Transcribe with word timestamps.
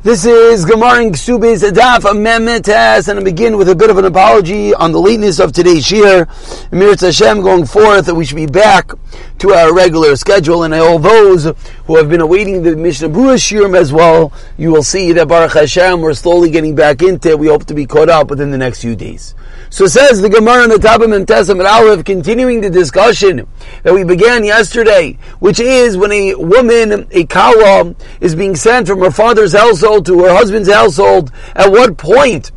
This 0.00 0.24
is 0.24 0.64
Gemara 0.64 1.02
in 1.02 1.10
Ksubis 1.10 1.68
Adaf 1.68 2.02
Amemetes, 2.02 3.08
and 3.08 3.18
I 3.18 3.22
begin 3.24 3.56
with 3.56 3.68
a 3.68 3.74
bit 3.74 3.90
of 3.90 3.98
an 3.98 4.04
apology 4.04 4.72
on 4.72 4.92
the 4.92 5.00
lateness 5.00 5.40
of 5.40 5.50
today's 5.50 5.84
shir. 5.84 6.24
Emir 6.70 6.94
Hashem 6.94 7.42
going 7.42 7.66
forth 7.66 8.06
that 8.06 8.14
we 8.14 8.24
should 8.24 8.36
be 8.36 8.46
back 8.46 8.92
to 9.38 9.52
our 9.52 9.74
regular 9.74 10.16
schedule, 10.16 10.64
and 10.64 10.74
all 10.74 10.98
those 10.98 11.44
who 11.86 11.96
have 11.96 12.08
been 12.08 12.20
awaiting 12.20 12.62
the 12.62 12.76
Mishnah 12.76 13.08
Berurah 13.08 13.34
shirim 13.34 13.76
as 13.76 13.92
well, 13.92 14.32
you 14.56 14.70
will 14.70 14.82
see 14.82 15.12
that 15.12 15.28
Baruch 15.28 15.52
Hashem 15.52 16.00
we're 16.00 16.14
slowly 16.14 16.50
getting 16.50 16.74
back 16.74 17.02
into 17.02 17.30
it. 17.30 17.38
We 17.38 17.48
hope 17.48 17.64
to 17.66 17.74
be 17.74 17.86
caught 17.86 18.08
up 18.08 18.30
within 18.30 18.50
the 18.50 18.58
next 18.58 18.80
few 18.80 18.96
days. 18.96 19.34
So 19.70 19.86
says 19.86 20.20
the 20.20 20.28
Gemara 20.28 20.64
in 20.64 20.70
the 20.70 20.78
top 20.78 21.00
of 21.00 21.10
Memtesam 21.10 21.64
Aleph, 21.64 22.04
continuing 22.04 22.60
the 22.60 22.70
discussion 22.70 23.46
that 23.82 23.94
we 23.94 24.04
began 24.04 24.44
yesterday, 24.44 25.18
which 25.40 25.60
is 25.60 25.96
when 25.96 26.12
a 26.12 26.34
woman, 26.34 27.06
a 27.10 27.24
kawa, 27.24 27.94
is 28.20 28.34
being 28.34 28.56
sent 28.56 28.86
from 28.86 29.00
her 29.00 29.10
father's 29.10 29.52
household 29.52 30.06
to 30.06 30.24
her 30.24 30.34
husband's 30.34 30.70
household, 30.70 31.30
at 31.54 31.70
what 31.70 31.98
point 31.98 32.50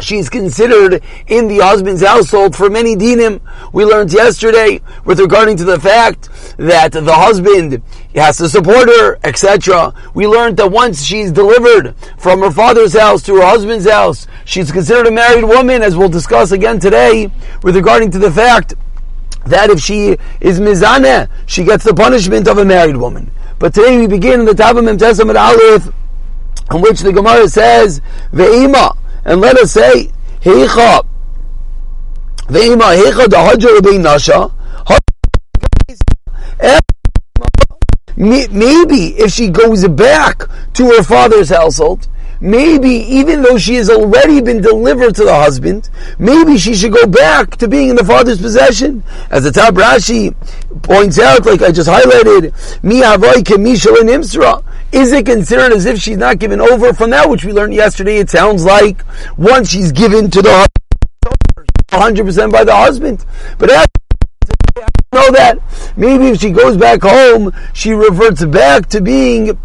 she's 0.00 0.28
considered 0.28 1.02
in 1.26 1.48
the 1.48 1.58
husband's 1.58 2.02
household 2.02 2.54
for 2.54 2.70
many 2.70 2.96
dinim. 2.96 3.40
We 3.72 3.84
learned 3.84 4.12
yesterday 4.12 4.80
with 5.04 5.20
regarding 5.20 5.56
to 5.58 5.64
the 5.64 5.80
fact 5.80 6.28
that 6.56 6.92
the 6.92 7.14
husband 7.14 7.82
has 8.14 8.38
to 8.38 8.48
support 8.48 8.88
her, 8.88 9.18
etc. 9.24 9.94
We 10.14 10.26
learned 10.26 10.56
that 10.58 10.70
once 10.70 11.02
she's 11.02 11.30
delivered 11.30 11.94
from 12.18 12.40
her 12.40 12.50
father's 12.50 12.96
house 12.96 13.22
to 13.24 13.36
her 13.36 13.46
husband's 13.46 13.88
house, 13.88 14.26
she's 14.44 14.72
considered 14.72 15.06
a 15.06 15.10
married 15.10 15.44
woman, 15.44 15.82
as 15.82 15.96
we'll 15.96 16.08
discuss 16.08 16.52
again 16.52 16.78
today, 16.78 17.30
with 17.62 17.76
regarding 17.76 18.10
to 18.12 18.18
the 18.18 18.30
fact 18.30 18.74
that 19.46 19.70
if 19.70 19.80
she 19.80 20.16
is 20.40 20.60
mizaneh, 20.60 21.28
she 21.46 21.64
gets 21.64 21.84
the 21.84 21.94
punishment 21.94 22.48
of 22.48 22.58
a 22.58 22.64
married 22.64 22.96
woman. 22.96 23.30
But 23.58 23.74
today 23.74 23.98
we 23.98 24.06
begin 24.06 24.40
in 24.40 24.46
the 24.46 24.52
Tabam 24.52 24.84
Memtesam 24.84 25.34
Aleph, 25.34 25.92
in 26.72 26.82
which 26.82 27.00
the 27.00 27.12
Gemara 27.12 27.48
says, 27.48 28.00
Ve'ima, 28.32 28.96
and 29.28 29.42
let 29.42 29.58
us 29.58 29.72
say, 29.72 30.10
Heicha, 30.40 31.06
Ve'ima, 32.46 32.96
Heicha 32.96 33.26
da'hadja 33.26 33.74
Rabbi 33.74 33.98
Nasha, 33.98 34.50
maybe 38.16 39.18
if 39.18 39.30
she 39.30 39.50
goes 39.50 39.86
back 39.88 40.44
to 40.72 40.86
her 40.86 41.02
father's 41.02 41.50
household, 41.50 42.08
maybe 42.40 42.90
even 42.90 43.42
though 43.42 43.58
she 43.58 43.74
has 43.74 43.90
already 43.90 44.40
been 44.40 44.60
delivered 44.60 45.14
to 45.16 45.24
the 45.24 45.34
husband, 45.34 45.90
maybe 46.18 46.58
she 46.58 46.74
should 46.74 46.92
go 46.92 47.06
back 47.06 47.56
to 47.56 47.68
being 47.68 47.90
in 47.90 47.96
the 47.96 48.04
father's 48.04 48.40
possession. 48.40 49.02
As 49.30 49.44
the 49.44 49.52
Tab 49.52 49.74
Rashi 49.74 50.34
points 50.82 51.18
out, 51.18 51.46
like 51.46 51.62
I 51.62 51.72
just 51.72 51.88
highlighted, 51.88 52.52
mi 52.82 53.00
imsra. 53.00 54.64
Is 54.90 55.12
it 55.12 55.26
considered 55.26 55.72
as 55.72 55.84
if 55.84 56.00
she's 56.00 56.16
not 56.16 56.38
given 56.38 56.60
over 56.60 56.94
from 56.94 57.10
that 57.10 57.28
which 57.28 57.44
we 57.44 57.52
learned 57.52 57.74
yesterday? 57.74 58.16
It 58.16 58.30
sounds 58.30 58.64
like 58.64 59.04
once 59.36 59.68
she's 59.70 59.92
given 59.92 60.30
to 60.30 60.40
the 60.40 60.50
husband, 60.50 62.26
100% 62.26 62.52
by 62.52 62.64
the 62.64 62.74
husband. 62.74 63.24
But 63.58 63.70
as 63.70 63.86
know 65.12 65.30
that 65.32 65.58
maybe 65.96 66.28
if 66.28 66.40
she 66.40 66.50
goes 66.50 66.76
back 66.76 67.02
home, 67.02 67.52
she 67.72 67.92
reverts 67.92 68.44
back 68.44 68.86
to 68.88 69.00
being 69.00 69.58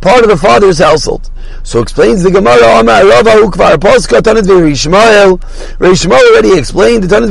part 0.00 0.22
of 0.22 0.28
the 0.28 0.36
father's 0.36 0.78
household. 0.78 1.30
So 1.62 1.80
explains 1.80 2.22
the 2.22 2.30
Gemara, 2.30 2.80
Amar 2.80 3.06
Rava 3.06 3.30
Ukvar 3.30 3.76
Poska 3.76 4.20
Tanit 4.20 4.42
Rishmael. 4.42 5.38
Rishmael 5.78 6.30
already 6.30 6.58
explained 6.58 7.04
the 7.04 7.08
Tanit 7.08 7.30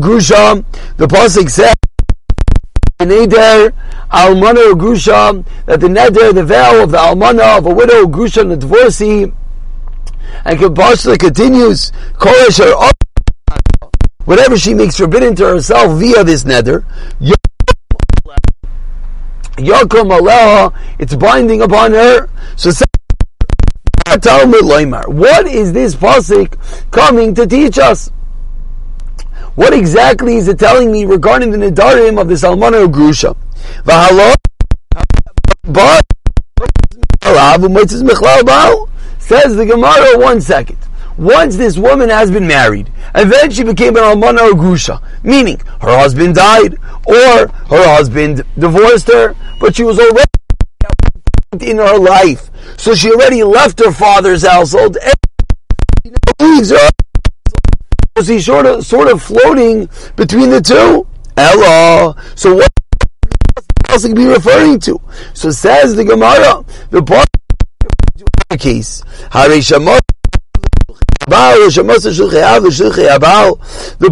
Grusha, 0.00 0.64
the 0.96 1.06
Pasik 1.06 1.50
said, 1.50 1.74
Neder 3.00 3.72
Almana 4.10 4.72
Grusha, 4.72 5.44
that 5.66 5.80
the 5.80 5.88
Neder, 5.88 6.34
the 6.34 6.44
vow 6.44 6.82
of 6.82 6.90
the 6.92 6.98
Almana 6.98 7.58
of 7.58 7.66
a 7.66 7.74
widow, 7.74 8.06
Grusha, 8.06 8.42
and 8.42 8.52
the 8.52 8.56
divorcee, 8.56 9.32
and 10.44 10.58
Kabashla 10.58 11.18
continues, 11.18 11.92
Koresh 12.14 12.92
whatever 14.24 14.56
she 14.56 14.74
makes 14.74 14.96
forbidden 14.96 15.34
to 15.36 15.46
herself 15.46 15.98
via 15.98 16.24
this 16.24 16.44
Neder, 16.44 16.84
Yakum 19.56 20.18
Aleha, 20.18 20.72
it's 20.98 21.14
binding 21.14 21.62
upon 21.62 21.92
her. 21.92 22.28
So 22.56 22.70
what 25.08 25.46
is 25.46 25.72
this 25.72 25.94
pasuk 25.94 26.90
coming 26.90 27.34
to 27.34 27.46
teach 27.46 27.78
us? 27.78 28.10
What 29.56 29.72
exactly 29.74 30.36
is 30.36 30.48
it 30.48 30.58
telling 30.58 30.92
me 30.92 31.04
regarding 31.06 31.50
the 31.50 31.56
Nidarim 31.58 32.20
of 32.20 32.28
this 32.28 32.42
Almana 32.42 32.86
Grusha? 32.86 33.34
Says 39.18 39.56
the 39.56 39.66
Gemara, 39.66 40.18
one 40.18 40.40
second. 40.40 40.78
Once 41.18 41.56
this 41.56 41.78
woman 41.78 42.08
has 42.08 42.30
been 42.30 42.46
married, 42.46 42.92
and 43.14 43.32
then 43.32 43.50
she 43.50 43.64
became 43.64 43.96
an 43.96 44.02
almana 44.02 44.50
or 44.50 44.54
grusha, 44.54 45.00
meaning 45.22 45.58
her 45.80 45.96
husband 45.98 46.34
died, 46.34 46.76
or 47.06 47.48
her 47.48 47.96
husband 47.96 48.44
divorced 48.58 49.08
her, 49.08 49.34
but 49.60 49.74
she 49.74 49.82
was 49.82 49.98
already 49.98 50.26
in 51.60 51.78
her 51.78 51.98
life, 51.98 52.50
so 52.76 52.94
she 52.94 53.10
already 53.10 53.42
left 53.42 53.78
her 53.78 53.92
father's 53.92 54.44
household, 54.44 54.96
and 55.02 55.14
leaves 56.40 56.70
her. 56.70 56.88
So 58.16 58.24
she's 58.24 58.46
sort 58.46 58.66
of, 58.66 58.84
sort 58.84 59.08
of 59.08 59.22
floating 59.22 59.88
between 60.16 60.50
the 60.50 60.60
two. 60.60 61.06
Ella. 61.36 62.16
So 62.34 62.54
what 62.54 62.70
else 63.88 64.06
could 64.06 64.16
be 64.16 64.26
referring 64.26 64.80
to? 64.80 65.00
So 65.34 65.50
says 65.50 65.94
the 65.94 66.04
Gemara, 66.04 66.64
the 66.90 67.02
part 67.02 67.28
case, 68.58 69.02
Harishamot 71.26 72.02
the 73.98 74.10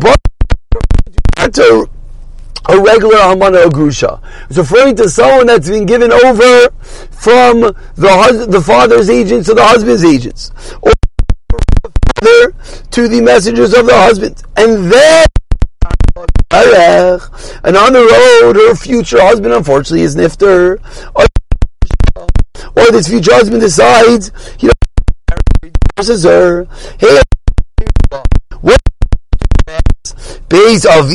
enter 1.37 1.85
a 2.67 2.81
regular 2.81 3.17
Hamana 3.17 3.67
Agrusha. 3.67 4.21
It's 4.49 4.59
referring 4.59 4.97
to 4.97 5.09
someone 5.09 5.47
that's 5.47 5.69
been 5.69 5.87
given 5.87 6.11
over 6.11 6.71
from 7.11 7.61
the 7.61 8.09
hus- 8.09 8.47
the 8.47 8.61
father's 8.61 9.11
agents 9.11 9.49
to 9.49 9.55
the 9.55 9.65
husband's 9.65 10.05
agents, 10.05 10.51
or 10.81 10.93
the 12.23 12.53
to 12.91 13.09
the 13.09 13.21
messengers 13.21 13.75
of 13.75 13.87
the 13.87 13.95
husband, 13.95 14.43
and 14.57 14.91
then. 14.91 15.25
And 17.65 17.77
on 17.77 17.93
the 17.93 18.41
road, 18.43 18.57
her 18.57 18.75
future 18.77 19.21
husband 19.21 19.53
unfortunately 19.53 20.03
is 20.03 20.15
nifter, 20.15 20.79
or, 21.15 21.27
this 22.93 23.09
future 23.09 23.35
husband 23.35 23.61
decides 23.61 24.31
he 24.57 24.71
her. 25.97 26.67
Hey, 26.99 27.23
what 28.61 28.81
base 30.49 30.85
of 30.85 31.11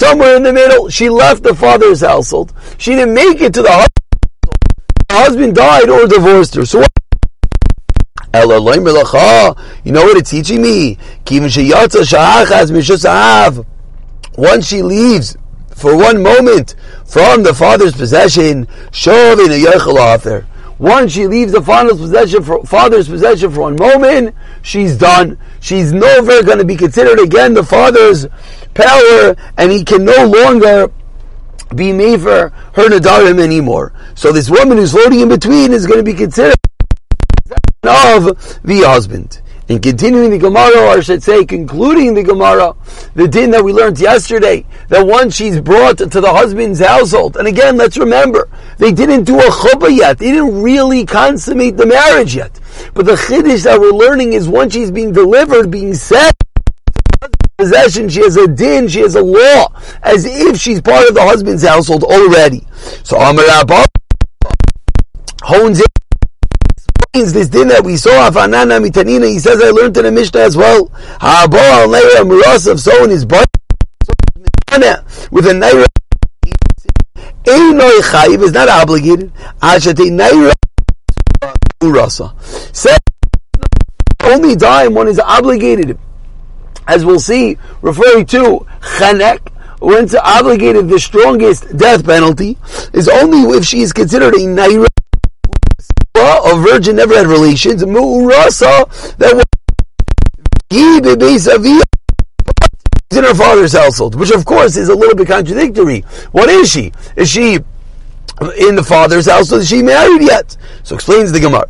somewhere 0.00 0.36
in 0.36 0.42
the 0.42 0.52
middle. 0.52 0.88
She 0.90 1.08
left 1.08 1.42
the 1.42 1.54
father's 1.54 2.02
household. 2.02 2.52
She 2.76 2.94
didn't 2.94 3.14
make 3.14 3.40
it 3.40 3.54
to 3.54 3.62
the 3.62 3.70
husband. 3.70 3.88
The 5.08 5.14
husband 5.14 5.54
died 5.54 5.88
or 5.88 6.06
divorced 6.06 6.54
her. 6.56 6.66
So 6.66 6.80
what? 6.80 6.92
You 8.34 9.92
know 9.92 10.04
what 10.04 10.18
it's 10.18 10.30
teaching 10.30 10.60
me? 10.62 10.98
Once 14.36 14.66
she 14.66 14.82
leaves 14.82 15.36
for 15.74 15.96
one 15.96 16.22
moment 16.22 16.74
from 17.06 17.42
the 17.42 17.54
father's 17.54 17.94
possession, 17.94 18.66
once 20.78 21.12
she 21.12 21.26
leaves 21.26 21.52
the 21.52 21.62
father's 21.62 21.98
possession 21.98 22.42
for, 22.42 22.64
father's 22.64 23.08
possession 23.08 23.50
for 23.50 23.60
one 23.62 23.76
moment, 23.76 24.34
she's 24.62 24.96
done. 24.96 25.38
She's 25.60 25.92
never 25.92 26.42
going 26.42 26.58
to 26.58 26.64
be 26.64 26.76
considered 26.76 27.18
again 27.18 27.54
the 27.54 27.64
father's 27.64 28.26
power, 28.74 29.36
and 29.56 29.72
he 29.72 29.84
can 29.84 30.04
no 30.04 30.26
longer 30.26 30.90
be 31.74 31.92
made 31.92 32.20
for 32.22 32.50
her 32.74 32.88
nadarim 32.88 33.40
anymore. 33.40 33.92
So 34.14 34.32
this 34.32 34.48
woman 34.48 34.78
who's 34.78 34.92
floating 34.92 35.20
in 35.20 35.28
between 35.28 35.72
is 35.72 35.86
going 35.86 35.98
to 35.98 36.04
be 36.04 36.14
considered 36.14 36.56
of 37.82 38.60
the 38.62 38.82
husband. 38.86 39.42
In 39.68 39.80
continuing 39.80 40.30
the 40.30 40.38
Gemara, 40.38 40.78
or 40.78 40.88
I 40.96 41.00
should 41.00 41.22
say, 41.22 41.44
concluding 41.44 42.14
the 42.14 42.22
Gemara, 42.22 42.74
the 43.14 43.28
din 43.28 43.50
that 43.50 43.62
we 43.62 43.74
learned 43.74 44.00
yesterday, 44.00 44.64
that 44.88 45.06
once 45.06 45.36
she's 45.36 45.60
brought 45.60 45.98
to 45.98 46.06
the 46.06 46.32
husband's 46.32 46.80
household, 46.80 47.36
and 47.36 47.46
again, 47.46 47.76
let's 47.76 47.98
remember, 47.98 48.48
they 48.78 48.92
didn't 48.92 49.24
do 49.24 49.38
a 49.38 49.50
chuppah 49.50 49.94
yet. 49.94 50.16
They 50.16 50.30
didn't 50.30 50.62
really 50.62 51.04
consummate 51.04 51.76
the 51.76 51.84
marriage 51.84 52.34
yet. 52.34 52.58
But 52.94 53.04
the 53.04 53.12
chiddush 53.12 53.64
that 53.64 53.78
we're 53.78 53.92
learning 53.92 54.32
is 54.32 54.48
once 54.48 54.72
she's 54.72 54.90
being 54.90 55.12
delivered, 55.12 55.70
being 55.70 55.92
set, 55.92 56.34
possession, 57.58 58.08
she 58.08 58.20
has 58.20 58.36
a 58.38 58.48
din, 58.48 58.88
she 58.88 59.00
has 59.00 59.16
a 59.16 59.22
law, 59.22 59.66
as 60.02 60.24
if 60.24 60.58
she's 60.58 60.80
part 60.80 61.06
of 61.08 61.14
the 61.14 61.22
husband's 61.22 61.62
household 61.62 62.04
already. 62.04 62.66
So 63.02 63.18
Amar 63.18 63.44
hones 65.42 65.80
in 65.80 65.86
means 67.14 67.32
this 67.32 67.48
din 67.48 67.68
that 67.68 67.84
we 67.84 67.96
saw 67.96 68.30
Afanana 68.30 68.84
Mitanina, 68.84 69.28
he 69.28 69.38
says 69.38 69.60
I 69.62 69.70
learned 69.70 69.96
in 69.96 70.04
the 70.04 70.12
Mishnah 70.12 70.40
as 70.40 70.56
well. 70.56 70.88
Ha'abo 71.20 71.58
al 71.58 71.88
Naira 71.88 72.24
Muras 72.28 72.70
of 72.70 72.80
someone 72.80 73.10
is 73.10 73.24
born 73.24 73.44
with 75.30 75.46
a 75.46 75.52
Naira 75.52 75.86
Einoi 77.44 78.00
chayiv 78.02 78.42
is 78.42 78.52
not 78.52 78.68
obligated. 78.68 79.32
Ashate 79.62 80.10
naira 80.10 80.52
urasa. 81.80 82.34
Said 82.76 82.98
only 84.22 84.54
time 84.56 84.94
one 84.94 85.08
is 85.08 85.18
obligated, 85.18 85.98
as 86.86 87.04
we'll 87.04 87.20
see, 87.20 87.56
referring 87.80 88.26
to 88.26 88.66
chanek, 88.98 89.40
when 89.80 90.04
it's 90.04 90.14
obligated 90.14 90.88
the 90.88 90.98
strongest 90.98 91.74
death 91.76 92.04
penalty 92.04 92.58
is 92.92 93.08
only 93.08 93.56
if 93.56 93.64
she 93.64 93.80
is 93.80 93.92
considered 93.92 94.34
a 94.34 94.38
naira, 94.38 94.86
a 96.44 96.56
virgin 96.56 96.96
never 96.96 97.16
had 97.16 97.26
relations, 97.26 97.82
mu'urasa, 97.84 99.16
that 99.16 99.34
was 99.34 99.44
in 103.10 103.24
her 103.24 103.34
father's 103.34 103.72
household, 103.72 104.14
which 104.14 104.30
of 104.30 104.44
course 104.44 104.76
is 104.76 104.88
a 104.88 104.94
little 104.94 105.14
bit 105.14 105.26
contradictory. 105.28 106.00
What 106.32 106.48
is 106.50 106.70
she? 106.70 106.92
Is 107.16 107.30
she 107.30 107.54
in 107.54 108.74
the 108.76 108.84
father's 108.86 109.26
house? 109.26 109.50
Is 109.50 109.68
she 109.68 109.82
married 109.82 110.22
yet? 110.22 110.56
So 110.82 110.94
explains 110.94 111.32
the 111.32 111.40
Gemara. 111.40 111.66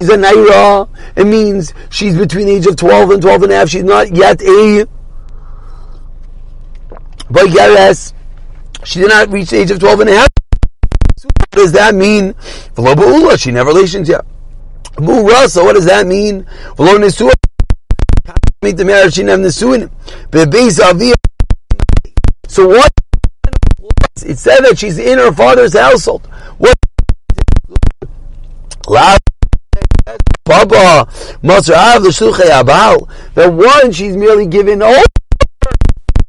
She's 0.00 0.10
a 0.10 0.16
naira. 0.16 0.88
It 1.16 1.24
means 1.26 1.74
she's 1.90 2.16
between 2.16 2.46
the 2.46 2.54
age 2.54 2.66
of 2.66 2.76
12 2.76 3.10
and 3.10 3.22
12 3.22 3.42
and 3.42 3.52
a 3.52 3.56
half. 3.56 3.68
She's 3.68 3.84
not 3.84 4.14
yet 4.14 4.40
a 4.40 4.86
Bayeres. 7.30 8.12
She 8.84 9.00
did 9.00 9.08
not 9.08 9.28
reach 9.30 9.50
the 9.50 9.58
age 9.58 9.70
of 9.70 9.78
12 9.78 10.00
and 10.00 10.10
a 10.10 10.14
half. 10.14 10.41
What 11.24 11.50
does 11.50 11.72
that 11.72 11.94
mean? 11.94 12.34
She 13.38 13.50
never 13.50 13.68
relations 13.70 14.08
yet. 14.08 14.24
So 14.96 15.64
what 15.64 15.74
does 15.74 15.86
that 15.86 16.06
mean? 16.06 16.46
Make 18.62 18.76
the 18.76 18.84
marriage 18.84 19.14
she 19.14 19.22
never 19.22 19.42
nisuin. 19.42 19.90
So 22.48 22.68
what? 22.68 22.92
It 24.24 24.38
said 24.38 24.60
that 24.60 24.78
she's 24.78 24.98
in 24.98 25.18
her 25.18 25.32
father's 25.32 25.76
household. 25.76 26.26
What? 26.58 26.76
Papa, 30.44 31.06
Masrav 31.42 32.02
the 32.02 32.10
Shluchei 32.10 32.50
Abal. 32.50 33.08
The 33.34 33.50
one 33.50 33.92
she's 33.92 34.16
merely 34.16 34.46
given 34.46 34.82
over. 34.82 35.02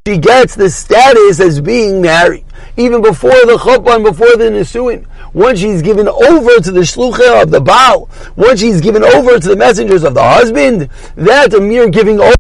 She 0.07 0.17
gets 0.17 0.55
the 0.55 0.69
status 0.69 1.39
as 1.39 1.61
being 1.61 2.01
married, 2.01 2.42
even 2.77 3.01
before 3.01 3.31
the 3.31 3.57
chuppah 3.59 3.95
and 3.95 4.03
before 4.03 4.35
the 4.37 4.45
nisuin. 4.45 5.05
Once 5.33 5.59
she's 5.59 5.81
given 5.81 6.07
over 6.07 6.59
to 6.59 6.71
the 6.71 6.81
shluchah 6.81 7.43
of 7.43 7.51
the 7.51 7.61
Baal, 7.61 8.09
once 8.35 8.59
she's 8.59 8.81
given 8.81 9.03
over 9.03 9.39
to 9.39 9.47
the 9.47 9.55
messengers 9.55 10.03
of 10.03 10.13
the 10.13 10.23
husband, 10.23 10.89
that 11.15 11.53
a 11.53 11.59
mere 11.59 11.89
giving 11.89 12.19
over 12.19 12.33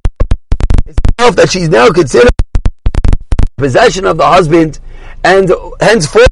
itself 0.85 1.35
that 1.35 1.49
she's 1.49 1.69
now 1.69 1.89
considered 1.89 2.31
possession 3.57 4.05
of 4.05 4.17
the 4.17 4.25
husband, 4.25 4.79
and 5.23 5.51
henceforth 5.79 6.27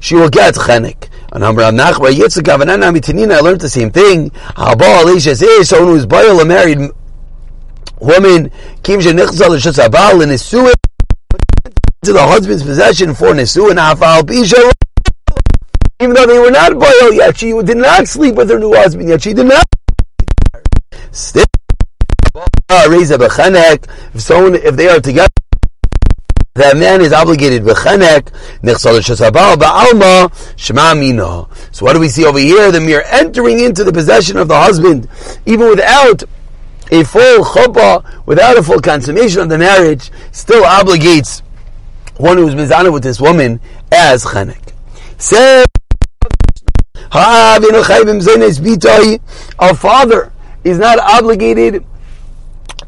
she 0.00 0.14
will 0.16 0.28
get 0.28 0.54
chenek. 0.54 1.08
And 1.32 1.44
Amr 1.44 1.62
Nachba 1.62 2.10
Yitzchak 2.10 2.42
Avanana 2.42 2.92
Mitanina, 2.92 3.36
I 3.36 3.40
learned 3.40 3.60
the 3.60 3.68
same 3.68 3.90
thing. 3.90 4.30
Haba 4.30 5.04
Alicia 5.04 5.36
says 5.36 5.68
someone 5.68 5.94
who's 5.94 6.06
boil 6.06 6.40
a 6.40 6.44
married 6.44 6.78
woman, 8.00 8.50
Kim 8.82 8.98
Shenichzal 8.98 9.56
Shus 9.60 9.78
Abal 9.78 10.22
and 10.22 10.32
Nisuin 10.32 10.74
to 12.10 12.14
the 12.14 12.26
husband's 12.26 12.64
possession 12.64 13.14
for 13.14 13.28
Nisuin 13.28 13.76
Afal 13.76 14.22
Bisha. 14.22 14.72
Even 16.00 16.14
though 16.14 16.26
they 16.26 16.40
were 16.40 16.50
not 16.50 16.76
boil 16.76 17.12
yet, 17.12 17.38
she 17.38 17.52
did 17.62 17.76
not 17.76 18.08
sleep 18.08 18.34
with 18.34 18.50
her 18.50 18.58
new 18.58 18.74
husband 18.74 19.08
yet. 19.08 19.22
She 19.22 19.32
did 19.32 19.46
not. 19.46 19.64
Still 21.12 21.44
if 22.72 24.20
someone, 24.20 24.56
if 24.56 24.74
they 24.74 24.88
are 24.88 24.98
together, 24.98 25.28
that 26.54 26.76
man 26.76 27.00
is 27.00 27.12
obligated. 27.12 27.64
So 27.64 27.74
what 31.84 31.92
do 31.92 32.00
we 32.00 32.08
see 32.08 32.24
over 32.24 32.40
here? 32.40 32.72
The 32.72 32.80
mere 32.80 33.04
entering 33.06 33.60
into 33.60 33.84
the 33.84 33.92
possession 33.92 34.36
of 34.36 34.48
the 34.48 34.58
husband, 34.58 35.06
even 35.46 35.68
without 35.68 36.24
a 36.90 37.04
full 37.04 37.44
chuppah, 37.44 38.26
without 38.26 38.58
a 38.58 38.64
full 38.64 38.80
consummation 38.80 39.42
of 39.42 39.48
the 39.48 39.58
marriage, 39.58 40.10
still 40.32 40.64
obligates 40.64 41.42
one 42.20 42.36
who 42.36 42.46
is 42.46 42.54
mizana 42.54 42.92
with 42.92 43.02
this 43.02 43.20
woman 43.20 43.60
as 43.90 44.24
chenek. 44.24 44.72
Say, 45.18 45.64
a 47.12 47.60
father 49.74 50.32
is 50.62 50.78
not 50.78 50.98
obligated 50.98 51.84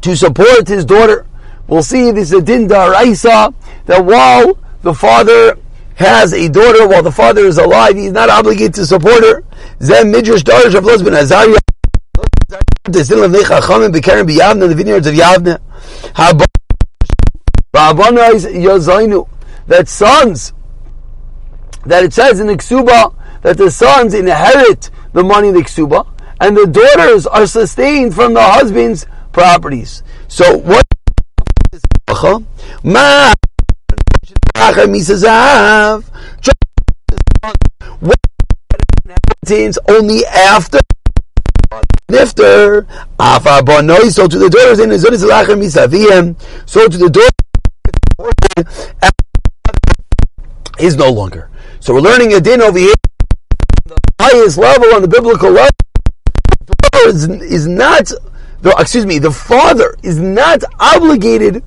to 0.01 0.15
support 0.15 0.67
his 0.67 0.85
daughter. 0.85 1.25
We'll 1.67 1.83
see 1.83 2.11
this 2.11 2.31
is 2.31 2.39
a 2.39 2.41
din 2.41 2.67
daraisa 2.67 3.53
that 3.85 4.05
while 4.05 4.57
the 4.81 4.93
father 4.93 5.57
has 5.95 6.33
a 6.33 6.47
daughter, 6.49 6.87
while 6.87 7.03
the 7.03 7.11
father 7.11 7.45
is 7.45 7.57
alive, 7.57 7.95
he's 7.95 8.11
not 8.11 8.29
obligated 8.29 8.73
to 8.75 8.85
support 8.85 9.23
her. 9.23 9.43
Zem 9.81 10.11
midrash 10.11 10.43
darish 10.43 10.75
of 10.75 10.83
husband 10.83 11.15
Azariah. 11.15 11.57
The 12.83 13.03
sin 13.03 13.23
of 13.23 13.31
Nechachamim 13.31 13.93
Bekarim 13.93 14.27
B'Yavna, 14.27 14.67
the 14.69 14.75
vineyards 14.75 15.07
of 15.07 15.15
Yavna. 15.15 15.59
That 19.65 19.87
sons, 19.87 20.53
that 21.85 22.03
it 22.03 22.13
says 22.13 22.39
in 22.39 22.45
the 22.45 22.53
Ksuba, 22.53 23.15
that 23.41 23.57
the 23.57 23.71
sons 23.71 24.13
inherit 24.13 24.91
the 25.13 25.23
money 25.23 25.47
in 25.47 25.55
the 25.55 25.61
Ksuba, 25.61 26.07
and 26.39 26.55
the 26.55 26.67
daughters 26.67 27.25
are 27.25 27.47
sustained 27.47 28.13
from 28.13 28.35
the 28.35 28.43
husband's 28.43 29.07
properties. 29.31 30.03
So 30.27 30.55
what 30.57 30.85
only 39.87 40.25
after 40.27 40.79
Nifter, 42.11 42.85
Afa 43.19 43.63
so 44.11 44.27
to 44.27 44.37
the 44.37 44.49
daughters 44.49 44.77
in 44.79 44.89
Misaviem, 44.91 46.35
so 46.69 46.87
to 46.87 46.97
the 46.99 47.09
daughters 47.09 47.42
is 50.79 50.95
no 50.95 51.11
longer. 51.11 51.49
So 51.79 51.93
we're 51.93 52.01
learning 52.01 52.33
a 52.33 52.39
din 52.39 52.61
over 52.61 52.79
here, 52.79 52.93
the 53.85 53.97
highest 54.19 54.57
level 54.57 54.93
on 54.95 55.01
the 55.01 55.07
biblical 55.07 55.51
level. 55.51 55.69
Is, 57.05 57.27
is 57.27 57.67
not 57.67 58.11
the, 58.61 58.73
excuse 58.79 59.05
me, 59.05 59.19
the 59.19 59.31
father 59.31 59.95
is 60.03 60.17
not 60.17 60.63
obligated 60.79 61.63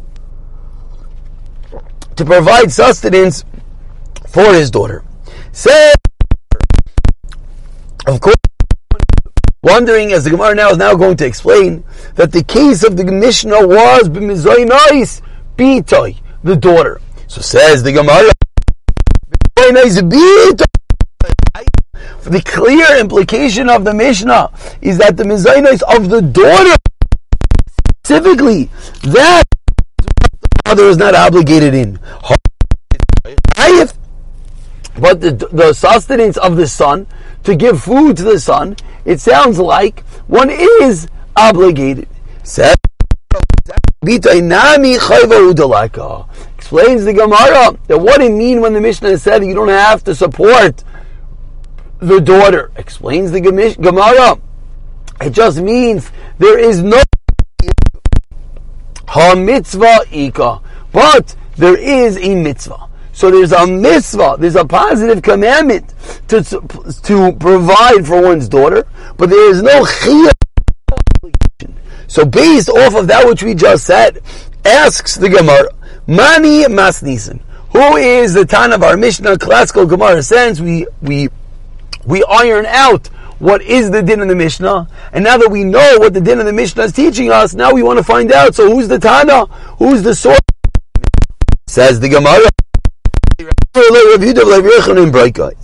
to 2.17 2.25
provide 2.25 2.73
sustenance 2.73 3.45
for 4.29 4.55
his 4.55 4.71
daughter. 4.71 5.05
Say, 5.53 5.93
of 8.07 8.21
course, 8.21 8.37
wondering 9.63 10.13
as 10.13 10.25
the 10.25 10.31
Gemara 10.31 10.55
now 10.55 10.71
is 10.71 10.79
now 10.79 10.95
going 10.95 11.19
to 11.19 11.27
explain 11.27 11.85
that 12.15 12.33
the 12.33 12.43
case 12.43 12.83
of 12.83 12.97
the 12.97 13.05
Mishnah 13.05 13.67
was 13.67 14.09
b'mizoinais 14.09 15.21
bitoy, 15.57 16.19
the 16.47 16.57
daughter. 16.57 17.01
So 17.27 17.41
says 17.41 17.83
the 17.83 17.93
Gemara, 17.93 18.31
the 22.23 22.43
clear 22.45 22.99
implication 22.99 23.69
of 23.69 23.85
the 23.85 23.93
Mishnah 23.93 24.53
is 24.81 24.99
that 24.99 25.17
the 25.17 25.25
mizainos 25.25 25.83
of 25.83 26.09
the 26.09 26.23
daughter 26.23 26.77
specifically 28.05 28.71
that 29.03 29.45
the 29.99 30.61
father 30.65 30.85
is 30.85 30.97
not 30.97 31.15
obligated 31.15 31.75
in. 31.75 31.99
But 34.99 35.21
the, 35.21 35.33
the 35.53 35.75
sustenance 35.75 36.37
of 36.37 36.57
the 36.57 36.67
son, 36.67 37.07
to 37.43 37.55
give 37.55 37.83
food 37.83 38.17
to 38.19 38.23
the 38.23 38.41
son, 38.41 38.77
it 39.05 39.21
sounds 39.21 39.59
like 39.59 40.01
one 40.27 40.51
is 40.51 41.09
obligated. 41.37 42.09
Explains 46.57 47.05
the 47.05 47.13
Gemara 47.13 47.79
that 47.87 47.99
what 47.99 48.21
it 48.21 48.31
mean 48.31 48.61
when 48.61 48.73
the 48.73 48.81
Mishnah 48.81 49.19
said 49.19 49.45
you 49.45 49.55
don't 49.55 49.69
have 49.69 50.05
to 50.05 50.15
support 50.15 50.85
the 51.99 52.21
daughter. 52.21 52.71
Explains 52.77 53.33
the 53.33 53.41
Gemara. 53.41 54.39
It 55.21 55.31
just 55.31 55.59
means 55.59 56.11
there 56.39 56.59
is 56.59 56.83
no 56.83 57.03
Ha 59.09 59.35
mitzvah 59.35 60.05
ika. 60.13 60.61
But 60.93 61.35
there 61.57 61.77
is 61.77 62.17
a 62.19 62.35
mitzvah. 62.35 62.89
So 63.13 63.31
there's 63.31 63.53
a 63.53 63.67
mitzvah, 63.67 64.37
there's 64.39 64.57
a 64.57 64.65
positive 64.65 65.23
commandment 65.23 65.95
to, 66.29 66.43
to 66.43 67.33
provide 67.41 68.07
for 68.07 68.21
one's 68.21 68.47
daughter, 68.47 68.87
but 69.17 69.31
there 69.31 69.51
is 69.51 69.63
no 69.63 69.85
chiyah. 69.85 70.33
So 72.09 72.25
based 72.25 72.69
off 72.69 72.95
of 72.95 73.07
that 73.09 73.27
which 73.27 73.43
we 73.43 73.55
just 73.55 73.85
said, 73.85 74.21
asks 74.65 75.17
the 75.17 75.29
Gemara, 75.29 75.69
Mani 76.07 76.65
Masnisen, 76.65 77.41
who 77.73 77.97
is 77.97 78.35
the 78.35 78.45
Tan 78.45 78.73
of 78.73 78.83
our 78.83 78.97
Mishnah, 78.97 79.39
classical 79.39 79.87
Gemara 79.87 80.23
sense, 80.23 80.61
we, 80.61 80.87
we, 81.03 81.29
we 82.05 82.25
iron 82.25 82.67
out 82.67 83.09
what 83.39 83.61
is 83.63 83.91
the 83.91 84.03
din 84.03 84.21
of 84.21 84.29
the 84.29 84.35
Mishnah, 84.35 84.89
and 85.13 85.25
now 85.25 85.37
that 85.37 85.51
we 85.51 85.63
know 85.63 85.97
what 85.99 86.15
the 86.15 86.21
din 86.21 86.41
of 86.41 86.47
the 86.47 86.53
Mishnah 86.53 86.85
is 86.85 86.93
teaching 86.93 87.31
us, 87.31 87.55
now 87.55 87.73
we 87.73 87.83
want 87.83 87.99
to 87.99 88.05
find 88.05 88.33
out. 88.33 88.55
So 88.55 88.71
who's 88.71 88.89
the 88.89 88.99
Tana? 88.99 89.47
Who's 89.79 90.03
the 90.03 90.15
source? 90.15 90.39
Says 91.67 92.01
the 92.01 92.09
Gemara. 92.09 92.49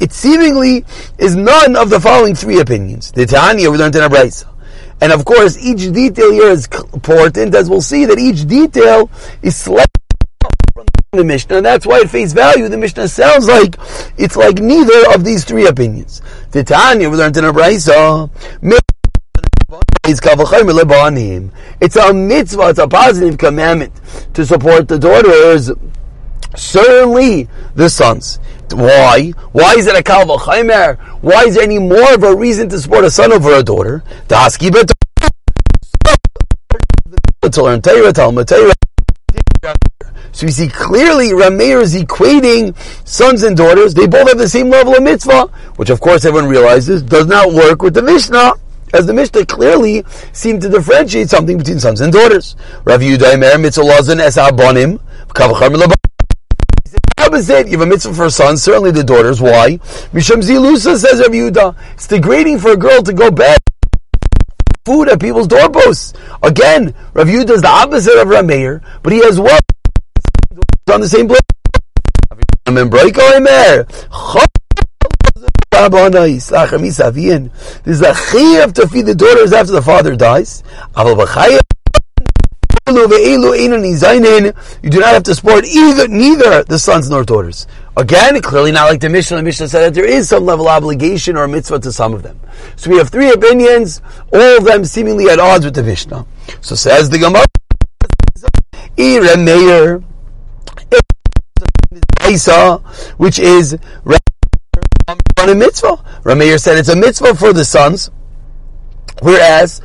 It 0.00 0.12
seemingly 0.12 0.84
is 1.16 1.34
none 1.34 1.76
of 1.76 1.88
the 1.88 1.98
following 1.98 2.34
three 2.34 2.60
opinions. 2.60 3.10
The 3.12 3.24
Tanya 3.24 3.70
we 3.70 3.78
learned 3.78 3.96
in 3.96 4.02
Abraisa. 4.02 4.51
And 5.02 5.10
of 5.10 5.24
course, 5.24 5.58
each 5.58 5.92
detail 5.92 6.30
here 6.30 6.50
is 6.50 6.68
important, 6.94 7.56
as 7.56 7.68
we'll 7.68 7.82
see 7.82 8.04
that 8.04 8.20
each 8.20 8.46
detail 8.46 9.10
is 9.42 9.56
slightly 9.56 9.88
from 10.72 10.84
the 11.10 11.24
Mishnah, 11.24 11.56
and 11.56 11.66
that's 11.66 11.84
why 11.84 12.02
at 12.02 12.08
face 12.08 12.32
value 12.32 12.68
the 12.68 12.78
Mishnah 12.78 13.08
sounds 13.08 13.48
like 13.48 13.74
it's 14.16 14.36
like 14.36 14.58
neither 14.60 15.12
of 15.12 15.24
these 15.24 15.44
three 15.44 15.66
opinions. 15.66 16.22
The 16.52 16.62
Tanya 16.62 17.10
we 17.10 17.16
learned 17.16 17.36
in 17.36 17.44
Abraisa. 17.44 18.30
It's 21.80 21.96
a 21.96 22.14
mitzvah, 22.14 22.68
it's 22.68 22.78
a 22.78 22.86
positive 22.86 23.38
commandment 23.38 23.92
to 24.34 24.46
support 24.46 24.86
the 24.86 25.00
daughters 25.00 25.72
Certainly 26.56 27.48
the 27.74 27.88
sons. 27.88 28.38
Why? 28.70 29.32
Why 29.52 29.74
is 29.74 29.86
it 29.86 29.96
a 29.96 30.02
kal 30.02 30.24
v'chaymer? 30.24 30.98
Why 31.22 31.44
is 31.44 31.54
there 31.54 31.64
any 31.64 31.78
more 31.78 32.14
of 32.14 32.22
a 32.22 32.34
reason 32.34 32.68
to 32.70 32.78
support 32.78 33.04
a 33.04 33.10
son 33.10 33.32
over 33.32 33.54
a 33.54 33.62
daughter? 33.62 34.02
To 37.50 37.62
learn 37.62 37.82
Torah, 37.82 38.12
Talmud. 38.12 38.48
So 40.34 40.46
you 40.46 40.52
see 40.52 40.68
clearly 40.68 41.28
Rameir 41.28 41.82
is 41.82 41.94
equating 41.94 42.74
sons 43.06 43.42
and 43.42 43.56
daughters. 43.56 43.92
They 43.94 44.06
both 44.06 44.28
have 44.28 44.38
the 44.38 44.48
same 44.48 44.70
level 44.70 44.96
of 44.96 45.02
mitzvah, 45.02 45.48
which 45.76 45.90
of 45.90 46.00
course 46.00 46.24
everyone 46.24 46.48
realizes 46.48 47.02
does 47.02 47.26
not 47.26 47.52
work 47.52 47.82
with 47.82 47.94
the 47.94 48.02
Mishnah. 48.02 48.54
As 48.94 49.06
the 49.06 49.12
Mishnah 49.12 49.46
clearly 49.46 50.04
seemed 50.32 50.62
to 50.62 50.68
differentiate 50.68 51.28
something 51.30 51.58
between 51.58 51.80
sons 51.80 52.00
and 52.00 52.12
daughters. 52.12 52.56
Rav 52.84 53.00
Yudaimer 53.00 53.60
mitzvah 53.60 53.84
lazan 53.84 54.20
es 54.20 54.36
abonim, 54.36 54.98
opposite. 57.18 57.66
You 57.66 57.78
have 57.78 57.86
a 57.86 57.86
mitzvah 57.86 58.14
for 58.14 58.26
a 58.26 58.30
son, 58.30 58.56
certainly 58.56 58.90
the 58.90 59.04
daughters. 59.04 59.40
Why? 59.40 59.78
Misham 60.12 60.42
Zilusa 60.42 60.96
says 60.96 61.20
Rav 61.20 61.30
Yehuda. 61.30 61.76
It's 61.94 62.06
degrading 62.06 62.58
for 62.58 62.72
a 62.72 62.76
girl 62.76 63.02
to 63.02 63.12
go 63.12 63.30
bed 63.30 63.58
food 64.84 65.08
at 65.08 65.20
people's 65.20 65.46
doorposts. 65.46 66.12
Again, 66.42 66.94
Rav 67.14 67.28
Yehuda 67.28 67.50
is 67.50 67.62
the 67.62 67.68
opposite 67.68 68.20
of 68.20 68.28
Rameir, 68.28 68.82
but 69.02 69.12
he 69.12 69.20
has 69.20 69.38
what? 69.38 69.62
On 70.92 71.00
the 71.00 71.08
same 71.08 71.28
place. 71.28 71.40
There's 77.84 78.00
a 78.00 78.12
chiyuv 78.12 78.72
to 78.74 78.88
feed 78.88 79.06
the 79.06 79.14
daughters 79.14 79.52
after 79.52 79.72
the 79.72 79.82
father 79.82 80.16
dies. 80.16 80.62
You 82.88 83.06
do 83.06 84.98
not 84.98 85.12
have 85.14 85.22
to 85.22 85.34
support 85.34 85.64
either 85.64 86.08
neither 86.08 86.64
the 86.64 86.78
sons 86.78 87.08
nor 87.08 87.22
daughters. 87.24 87.68
Again, 87.96 88.42
clearly 88.42 88.72
not 88.72 88.90
like 88.90 89.00
the 89.00 89.08
Mishnah. 89.08 89.36
The 89.36 89.42
Mishnah 89.44 89.68
said 89.68 89.82
that 89.82 89.94
there 89.94 90.04
is 90.04 90.28
some 90.28 90.44
level 90.44 90.66
of 90.68 90.82
obligation 90.82 91.36
or 91.36 91.46
mitzvah 91.46 91.78
to 91.78 91.92
some 91.92 92.12
of 92.12 92.24
them. 92.24 92.40
So 92.74 92.90
we 92.90 92.96
have 92.98 93.10
three 93.10 93.30
opinions, 93.30 94.02
all 94.32 94.58
of 94.58 94.64
them 94.64 94.84
seemingly 94.84 95.28
at 95.28 95.38
odds 95.38 95.64
with 95.64 95.74
the 95.74 95.84
Mishnah. 95.84 96.26
So 96.60 96.74
says 96.74 97.08
the 97.08 97.18
Gemara, 97.18 97.44
Meir, 98.96 100.02
which 103.16 103.38
is 103.38 103.74
a 103.74 105.54
mitzvah. 105.54 105.96
Rameir 106.24 106.58
said 106.60 106.78
it's 106.78 106.88
a 106.88 106.96
mitzvah 106.96 107.36
for 107.36 107.52
the 107.52 107.64
sons, 107.64 108.10
whereas 109.20 109.80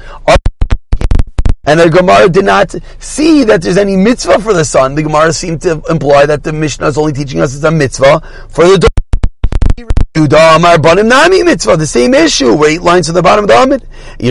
and 1.68 1.80
the 1.82 1.90
Gemara 1.90 2.30
did 2.30 2.46
not 2.46 2.74
see 2.98 3.44
that 3.44 3.62
there's 3.62 3.78
any 3.78 3.98
mitzvah 3.98 4.40
for 4.40 4.54
the 4.54 4.64
son. 4.64 4.96
The 4.96 5.04
Gemara 5.04 5.34
seemed 5.34 5.62
to 5.64 5.82
imply 5.90 6.26
that 6.26 6.42
the 6.42 6.54
Mishnah 6.54 6.88
is 6.88 6.98
only 6.98 7.12
teaching 7.12 7.42
us 7.42 7.54
it's 7.54 7.66
a 7.66 7.70
mitzvah 7.70 8.22
for 8.50 8.64
the 8.64 8.90
mitzvah, 11.44 11.76
the 11.76 11.86
same 11.86 12.14
issue. 12.14 12.56
We're 12.56 12.70
eight 12.70 12.82
lines 12.82 13.08
to 13.08 13.12
the 13.12 13.22
bottom 13.22 13.44
of 13.44 13.50
the 13.50 13.62
Amid. 13.62 13.86
He 14.18 14.30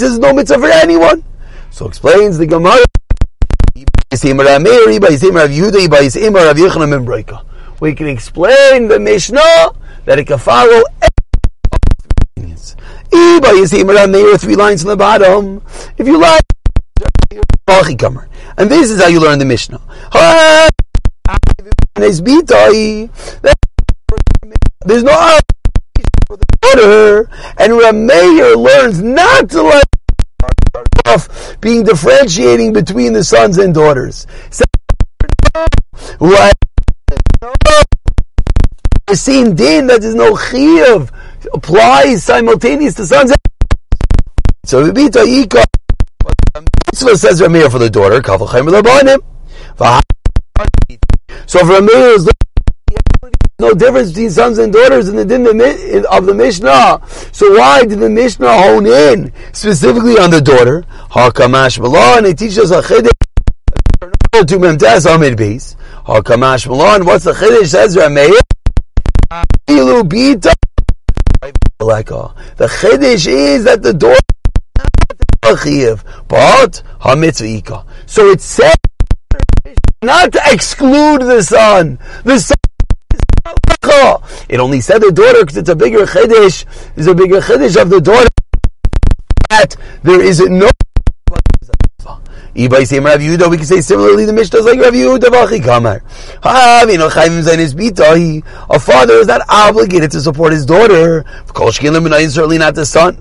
says 0.00 0.18
no 0.18 0.32
mitzvah 0.32 0.58
for 0.58 0.68
anyone. 0.68 1.24
So 1.70 1.88
explains 1.88 2.38
the 2.38 2.46
Gemara. 2.46 2.84
We 7.80 7.94
can 7.94 8.06
explain 8.06 8.88
the 8.88 9.00
Mishnah 9.00 9.72
that 10.04 10.18
it 10.18 10.26
can 10.26 10.38
follow 10.38 10.82
Iba 12.40 13.50
Yizim 13.58 14.38
three 14.40 14.56
lines 14.56 14.82
on 14.84 14.88
the 14.88 14.96
bottom. 14.96 15.62
If 15.98 16.06
you 16.06 16.18
like, 16.18 16.42
and 18.56 18.70
this 18.70 18.90
is 18.90 19.00
how 19.00 19.08
you 19.08 19.20
learn 19.20 19.38
the 19.38 19.44
Mishnah. 19.44 19.80
There's 24.84 25.02
no 25.02 25.38
for 26.26 26.36
the 26.36 26.46
order, 26.68 27.30
and 27.58 27.72
Rameir 27.72 28.56
learns 28.56 29.00
not 29.02 29.50
to 29.50 29.62
let 29.62 29.84
off 31.06 31.56
being 31.60 31.84
differentiating 31.84 32.72
between 32.72 33.12
the 33.12 33.24
sons 33.24 33.58
and 33.58 33.74
daughters. 33.74 34.26
What? 36.18 36.54
The 39.06 39.16
same 39.16 39.54
din 39.54 39.86
that 39.88 40.02
there's 40.02 40.14
no 40.14 40.34
chiyuv 40.34 41.10
applies 41.52 42.24
simultaneous 42.24 42.94
to 42.94 43.06
sons. 43.06 43.32
So 44.64 44.84
the 44.86 44.92
bita 44.92 45.24
yika. 45.24 45.64
Mitzvah 46.86 47.16
says 47.16 47.40
Rameir 47.40 47.70
for 47.70 47.78
the 47.78 47.90
daughter. 47.90 48.20
Kavachem 48.20 48.66
l'banim. 48.70 49.20
So 51.46 51.60
if 51.60 51.66
Rameir 51.66 52.16
is 52.16 52.28
no 53.58 53.74
difference 53.74 54.08
between 54.08 54.30
sons 54.30 54.58
and 54.58 54.72
daughters 54.72 55.08
in 55.08 55.16
the 55.16 55.24
din 55.24 55.46
of 56.06 56.26
the 56.26 56.34
Mishnah. 56.34 57.02
So 57.30 57.58
why 57.58 57.84
did 57.84 57.98
the 57.98 58.08
Mishnah 58.08 58.50
hone 58.50 58.86
in 58.86 59.32
specifically 59.52 60.18
on 60.18 60.30
the 60.30 60.40
daughter? 60.40 60.84
Hakamash 61.10 61.78
Malon. 61.78 62.24
It 62.24 62.38
teaches 62.38 62.70
a 62.70 62.80
chiddush. 62.80 63.10
To 64.32 64.56
memtes 64.56 65.14
amid 65.14 65.36
base. 65.36 65.76
Hakamash 66.06 66.66
Malon. 66.66 67.04
What's 67.04 67.24
the 67.24 67.32
chiddush? 67.32 67.68
Says 67.68 67.96
Rameir. 67.96 68.40
Ilu 69.68 70.02
bita. 70.04 70.52
The 71.42 72.66
chiddush 72.68 73.26
is 73.26 73.64
that 73.64 73.82
the 73.82 73.94
door 73.94 74.16
but 76.28 76.82
hamitzvah 77.00 77.86
So 78.04 78.30
it 78.30 78.42
said 78.42 78.76
not 80.02 80.32
to 80.32 80.40
exclude 80.46 81.22
the 81.22 81.42
son. 81.42 81.98
The 82.24 82.38
son 82.38 82.56
it 84.50 84.60
only 84.60 84.82
said 84.82 85.00
the 85.00 85.12
daughter 85.12 85.40
because 85.40 85.56
it's 85.56 85.70
a 85.70 85.76
bigger 85.76 86.04
chiddush. 86.04 86.66
There's 86.94 87.06
a 87.06 87.14
bigger 87.14 87.40
chiddush 87.40 87.80
of 87.80 87.88
the 87.88 88.00
daughter 88.02 88.28
that 89.48 89.76
there 90.02 90.20
is 90.20 90.40
no 90.40 90.68
Ibai 92.54 92.86
say 92.86 92.98
Rav 93.00 93.20
Yehuda, 93.20 93.50
we 93.50 93.56
can 93.56 93.66
say 93.66 93.80
similarly 93.80 94.24
the 94.24 94.32
Mishnah 94.32 94.58
is 94.58 94.66
like 94.66 94.80
Rav 94.80 94.92
Yehuda 94.92 95.28
Vachi 95.30 95.62
Kamar. 95.62 96.02
A 98.70 98.78
father 98.80 99.14
is 99.14 99.26
not 99.26 99.42
obligated 99.48 100.10
to 100.10 100.20
support 100.20 100.52
his 100.52 100.66
daughter. 100.66 101.24
Certainly 101.54 102.58
not 102.58 102.74
the 102.74 102.84
son. 102.86 103.16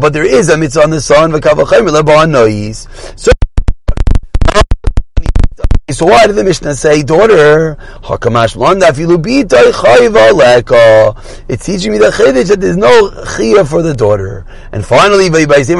But 0.00 0.12
there 0.12 0.24
is 0.24 0.48
a 0.48 0.56
mitzvah 0.56 0.82
on 0.82 0.90
the 0.90 1.00
son. 1.00 1.32
So 3.16 3.32
so 5.90 6.04
why 6.04 6.26
did 6.26 6.36
the 6.36 6.44
Mishnah 6.44 6.74
say, 6.74 7.02
daughter, 7.02 7.78
it's 11.48 11.64
teaching 11.64 11.92
me 11.92 11.98
the 11.98 12.10
chiddush 12.10 12.48
that 12.48 12.60
there's 12.60 12.76
no 12.76 13.08
chiyah 13.10 13.66
for 13.66 13.80
the 13.82 13.94
daughter. 13.94 14.44
And 14.72 14.84
finally, 14.84 15.30
there's 15.30 15.70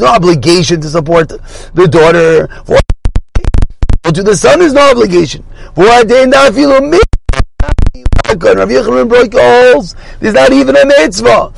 no 0.00 0.06
obligation 0.06 0.80
to 0.80 0.88
support 0.88 1.28
the 1.28 1.88
daughter. 1.88 2.46
To 4.04 4.22
the 4.22 4.36
son 4.36 4.62
is 4.62 4.72
no 4.72 4.92
obligation. 4.92 5.44
There's 5.74 6.28
not 10.34 10.52
even 10.52 10.76
a 10.76 10.86
mitzvah. 10.86 11.52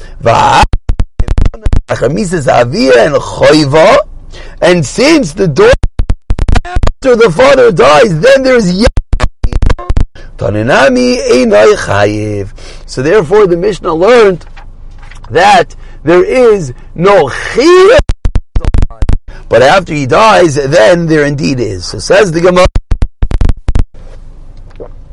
Since 4.85 5.33
the 5.33 5.49
daughter 5.49 5.75
after 6.65 7.17
the 7.17 7.31
father 7.31 7.73
dies, 7.73 8.21
then 8.21 8.43
there's 8.43 8.71
So 12.87 13.03
therefore 13.03 13.47
the 13.47 13.57
Mishnah 13.57 13.95
learned 13.95 14.47
that 15.31 15.75
there 16.03 16.25
is 16.25 16.75
no 16.95 17.29
chiyuv. 17.29 17.99
But 19.49 19.63
after 19.63 19.95
he 19.95 20.07
dies, 20.07 20.55
then 20.55 21.07
there 21.07 21.25
indeed 21.25 21.59
is. 21.59 21.87
So 21.87 21.99
says 21.99 22.33
the 22.33 22.41
Gemara. 22.41 22.67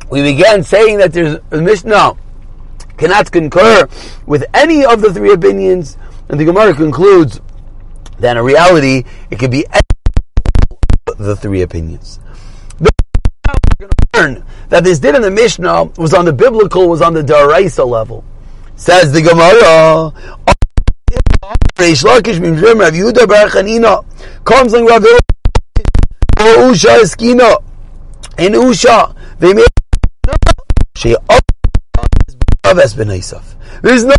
We 0.10 0.24
began 0.24 0.64
saying 0.64 1.00
that 1.00 1.14
there's 1.14 1.40
a 1.52 1.62
Mishnah 1.62 2.14
cannot 2.98 3.32
concur 3.32 3.88
with 4.26 4.44
any 4.54 4.86
of 4.86 5.02
the 5.02 5.14
three 5.14 5.34
opinions, 5.34 5.98
and 6.30 6.40
the 6.40 6.46
Gemara 6.46 6.74
concludes 6.74 7.40
then 8.20 8.38
in 8.38 8.44
reality, 8.44 9.04
it 9.30 9.40
could 9.40 9.52
be 9.52 9.66
the 11.18 11.36
three 11.36 11.62
opinions. 11.62 12.20
We're 12.80 12.90
going 13.80 13.90
to 13.90 14.20
learn 14.20 14.46
that 14.70 14.84
this 14.84 15.00
din 15.00 15.16
in 15.16 15.22
the 15.22 15.32
Mishnah 15.32 15.86
was 15.98 16.14
on 16.14 16.26
the 16.26 16.34
biblical, 16.34 16.88
was 16.90 17.02
on 17.02 17.14
the 17.14 17.22
Daraisa 17.22 17.88
level. 17.88 18.24
Says 18.76 19.12
the 19.12 19.22
Gemara, 19.22 20.14
Reish 21.78 22.04
Lakish 22.04 22.40
Mimzrim 22.40 22.80
Rav 22.80 22.94
Yehuda 22.94 23.28
Bar 23.28 23.48
Chanina 23.48 24.04
comes 24.44 24.74
like 24.74 24.84
Rav 24.90 25.04
Usha 26.38 27.00
Eskina 27.00 27.64
in 28.38 28.54
Usha 28.54 29.16
they 29.40 29.54
made 29.54 29.68
she 30.96 31.16
oh, 31.16 31.40
up 32.64 32.76
There's 32.76 34.04
no 34.04 34.16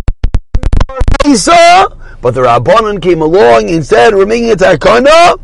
Isa, 1.27 1.98
but 2.21 2.35
the 2.35 2.41
Rabbanon 2.41 3.01
came 3.01 3.21
along 3.21 3.69
and 3.69 3.85
said, 3.85 4.13
"We're 4.13 4.25
making 4.25 4.51
a 4.51 4.55
takana. 4.55 5.39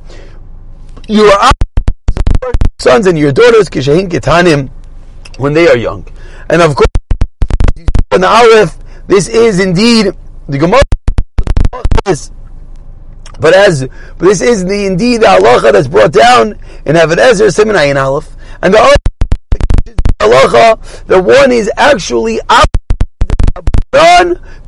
You 1.08 1.25
are 1.25 1.51
sons 2.79 3.08
and 3.08 3.17
your 3.17 3.32
daughters 3.32 3.70
kishahin 3.70 4.10
ketanim 4.10 4.70
when 5.38 5.53
they 5.53 5.67
are 5.67 5.77
young." 5.77 6.05
And 6.50 6.62
of 6.62 6.75
course, 6.75 6.88
in 8.12 8.22
the 8.22 8.27
Aleph, 8.27 8.77
this 9.08 9.27
is 9.27 9.60
indeed 9.60 10.12
the 10.48 10.58
Gemara. 10.58 10.82
But 13.39 13.53
as 13.53 13.88
but 14.17 14.27
this 14.27 14.41
is 14.41 14.63
the 14.65 14.86
indeed 14.86 15.22
the 15.22 15.27
halacha 15.27 15.74
that's 15.74 15.88
brought 15.88 16.13
down 16.13 16.60
in 16.86 16.96
Aved 16.96 17.17
Ezer 17.17 17.51
Simon 17.51 17.75
Ayin 17.75 18.01
Aleph, 18.01 18.29
and 18.62 18.74
the 18.74 18.98
halacha 20.22 21.05
that 21.08 21.22
one 21.22 21.51
is 21.51 21.70
actually 21.75 22.39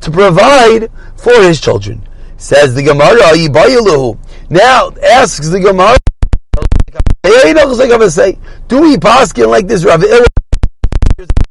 to 0.00 0.10
provide 0.10 0.90
for 1.16 1.40
his 1.42 1.60
children. 1.60 2.02
Says 2.36 2.74
the 2.74 2.82
Gemara, 2.82 3.16
Now 4.50 4.90
asks 5.02 5.48
the 5.48 5.60
Gemara, 5.60 5.96
do 8.68 8.80
we 8.80 8.96
paskin 8.96 9.48
like 9.48 9.66
this 9.66 9.84
Rav 9.84 10.02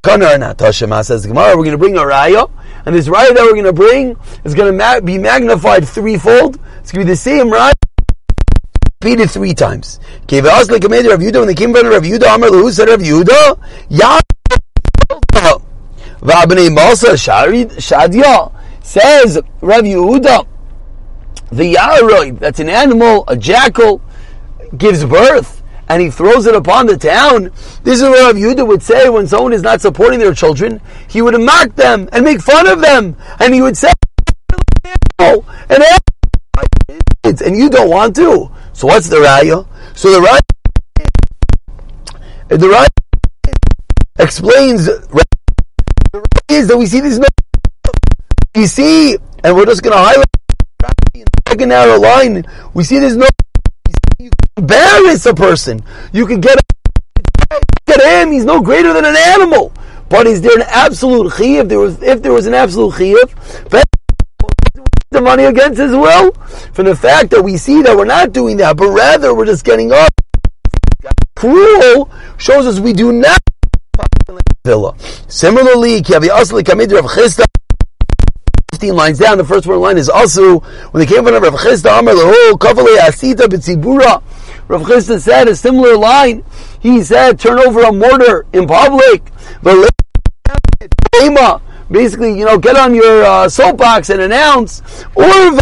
Kana 0.04 0.26
or? 0.26 0.54
Tashema 0.56 0.98
ah, 0.98 1.02
says 1.02 1.26
Gemara, 1.26 1.58
we're 1.58 1.66
going 1.66 1.72
to 1.72 1.78
bring 1.78 1.98
a 1.98 2.02
raya, 2.02 2.50
and 2.86 2.96
this 2.96 3.08
raya 3.08 3.34
that 3.34 3.44
we're 3.44 3.52
going 3.52 3.66
to 3.66 3.74
bring 3.74 4.16
is 4.46 4.56
going 4.56 4.78
to 4.78 5.02
be 5.02 5.18
magnified 5.18 5.88
threefold. 5.88 6.60
It's 6.80 6.92
going 6.92 7.06
to 7.06 7.06
be 7.06 7.12
the 7.12 7.16
same 7.16 7.48
raya 7.48 7.74
repeated 9.08 9.30
three 9.30 9.54
times. 9.54 10.00
Rav 11.08 11.20
Yehuda 11.20 11.40
when 11.40 11.48
they 11.48 11.54
came 11.54 11.74
from 11.74 11.88
Rav 11.88 12.04
Yehuda, 12.04 12.36
Amar 12.36 12.50
Lahu 12.50 12.72
said 12.72 12.90
Rav 12.90 13.00
Yehuda, 13.00 13.60
V'abnei 16.22 16.74
Malsa 16.74 17.14
Shadia 17.14 18.52
says 18.84 19.40
Rav 19.62 19.84
Yehuda, 19.84 20.48
the 21.52 21.76
Yaroid, 21.76 22.40
that's 22.40 22.60
an 22.60 22.70
animal, 22.70 23.24
a 23.28 23.36
jackal, 23.36 24.02
gives 24.78 25.06
birth 25.06 25.58
and 25.90 26.02
he 26.02 26.10
throws 26.10 26.46
it 26.46 26.56
upon 26.56 26.86
the 26.86 26.98
town. 26.98 27.52
This 27.84 28.02
is 28.02 28.04
what 28.04 28.20
Rav 28.20 28.36
Yehuda 28.36 28.68
would 28.68 28.84
say 28.84 29.10
when 29.10 29.28
someone 29.28 29.54
is 29.54 29.62
not 29.62 29.82
supporting 29.82 30.20
their 30.20 30.34
children. 30.34 30.82
He 31.08 31.22
would 31.22 31.40
mock 31.40 31.76
them 31.76 32.10
and 32.12 32.26
make 32.26 32.42
fun 32.42 32.68
of 32.68 32.82
them, 32.82 33.16
and 33.40 33.54
he 33.54 33.62
would 33.62 33.78
say, 33.78 33.94
"And 35.20 35.84
and 37.24 37.58
you 37.58 37.70
don't 37.70 37.90
want 37.90 38.16
to." 38.18 38.52
So 38.74 38.88
what's 38.88 39.08
the 39.08 39.18
raya? 39.18 39.66
So 39.94 40.12
the 40.12 40.20
raya, 40.20 40.40
the 42.50 42.68
raya 42.68 42.88
explains 44.20 44.90
is 46.50 46.68
that 46.68 46.78
we 46.78 46.86
see 46.86 47.02
this. 47.02 47.20
We 48.56 48.66
see, 48.66 49.18
and 49.44 49.56
we're 49.56 49.66
just 49.66 49.84
going 49.84 49.96
to 49.96 50.00
highlight 50.00 50.26
the 51.14 51.26
second 51.48 51.70
narrow 51.70 52.00
line. 52.00 52.46
We 52.74 52.84
see 52.84 53.00
there's 53.00 53.18
no. 53.18 53.28
You 54.20 54.30
can 54.30 54.64
embarrass 54.64 55.26
a 55.26 55.34
person. 55.34 55.84
You 56.12 56.26
can 56.26 56.42
get 56.42 56.58
at 57.88 58.02
him. 58.02 58.32
He's 58.32 58.46
no 58.46 58.62
greater 58.62 58.94
than 58.94 59.06
an 59.06 59.16
animal. 59.16 59.74
But 60.10 60.26
is 60.26 60.42
there 60.42 60.56
an 60.56 60.66
absolute 60.68 61.34
chiyuv? 61.34 61.70
There 61.70 61.80
was, 61.80 62.02
if 62.02 62.22
there 62.22 62.34
was 62.34 62.48
an 62.48 62.54
absolute 62.54 62.94
chiyuv, 62.94 63.34
the 65.10 65.22
money 65.22 65.44
against 65.46 65.80
his 65.80 65.92
will, 65.92 66.32
from 66.74 66.86
the 66.86 66.96
fact 66.96 67.32
that 67.32 67.42
we 67.42 67.58
see 67.58 67.82
that 67.82 67.96
we're 67.96 68.06
not 68.06 68.34
doing 68.34 68.58
that, 68.58 68.78
but 68.78 68.90
rather 68.90 69.34
we're 69.34 69.46
just 69.46 69.66
getting 69.66 69.92
up. 69.92 70.14
Cruel 71.36 72.10
shows 72.38 72.66
us 72.66 72.80
we 72.80 72.94
do 72.94 73.12
not 73.12 73.40
villa. 74.68 74.94
Similarly, 75.30 76.02
Kiavi 76.02 76.28
Asli 76.28 76.62
Kamid 76.62 76.92
Rav 76.92 77.06
Chisda. 77.06 77.46
15 78.74 78.96
lines 78.96 79.18
down, 79.18 79.38
the 79.38 79.46
first 79.46 79.66
one 79.66 79.80
line 79.80 79.98
is 79.98 80.10
also 80.10 80.60
when 80.92 81.00
they 81.00 81.06
came 81.06 81.24
from 81.24 81.42
Rav 81.42 81.54
Chisda 81.54 82.00
Amar 82.00 82.14
Leho 82.14 82.52
Kavale 82.60 82.98
Asita 82.98 83.48
B'Tzibura. 83.48 84.22
Rav 84.68 84.82
Chisda 84.82 85.20
said 85.22 85.48
a 85.48 85.56
similar 85.56 85.96
line. 85.96 86.44
He 86.82 87.02
said, 87.02 87.40
"Turn 87.40 87.60
over 87.60 87.82
a 87.84 87.94
mortar 87.94 88.46
in 88.52 88.68
public." 88.68 89.24
Basically, 91.90 92.38
you 92.38 92.44
know, 92.46 92.58
get 92.58 92.76
on 92.76 92.94
your 92.94 93.24
uh, 93.24 93.48
soapbox 93.48 94.10
and 94.10 94.22
announce. 94.22 94.82
Orva, 95.16 95.62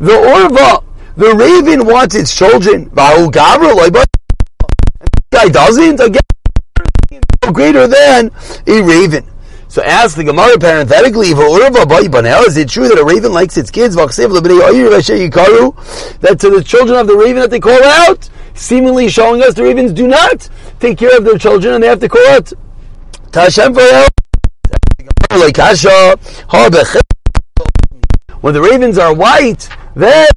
the 0.00 0.16
Orva, 0.34 0.82
the 1.16 1.32
raven 1.36 1.86
wants 1.86 2.16
its 2.16 2.36
children. 2.36 2.90
The 2.92 4.06
guy 5.30 5.48
doesn't. 5.48 6.00
Again, 6.00 6.20
greater 7.52 7.86
than 7.86 8.30
a 8.66 8.82
raven. 8.82 9.26
So 9.68 9.82
ask 9.82 10.16
the 10.16 10.22
Gemara 10.22 10.56
parenthetically, 10.56 11.30
is 11.30 12.56
it 12.56 12.68
true 12.68 12.86
that 12.86 12.96
a 12.96 13.04
raven 13.04 13.32
likes 13.32 13.56
its 13.56 13.72
kids? 13.72 13.96
That 13.96 14.12
to 16.38 16.50
the 16.50 16.62
children 16.64 16.98
of 16.98 17.06
the 17.08 17.16
raven 17.16 17.40
that 17.40 17.50
they 17.50 17.58
call 17.58 17.82
out, 17.82 18.30
seemingly 18.54 19.08
showing 19.08 19.42
us 19.42 19.54
the 19.54 19.64
ravens 19.64 19.92
do 19.92 20.06
not 20.06 20.48
take 20.78 20.96
care 20.96 21.16
of 21.16 21.24
their 21.24 21.38
children 21.38 21.74
and 21.74 21.82
they 21.82 21.88
have 21.88 21.98
to 21.98 22.08
call 22.08 22.24
out. 22.28 22.52
When 28.40 28.54
the 28.54 28.60
ravens 28.62 28.98
are 28.98 29.12
white, 29.12 29.68
then 29.96 30.28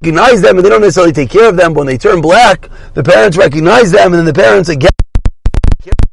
recognize 0.00 0.40
them 0.40 0.56
and 0.56 0.64
they 0.64 0.70
don't 0.70 0.80
necessarily 0.80 1.12
take 1.12 1.28
care 1.28 1.50
of 1.50 1.56
them. 1.58 1.74
But 1.74 1.80
When 1.80 1.86
they 1.86 1.98
turn 1.98 2.22
black, 2.22 2.70
the 2.94 3.02
parents 3.02 3.36
recognize 3.36 3.92
them 3.92 4.14
and 4.14 4.14
then 4.14 4.24
the 4.24 4.32
parents 4.32 4.70
again 4.70 4.95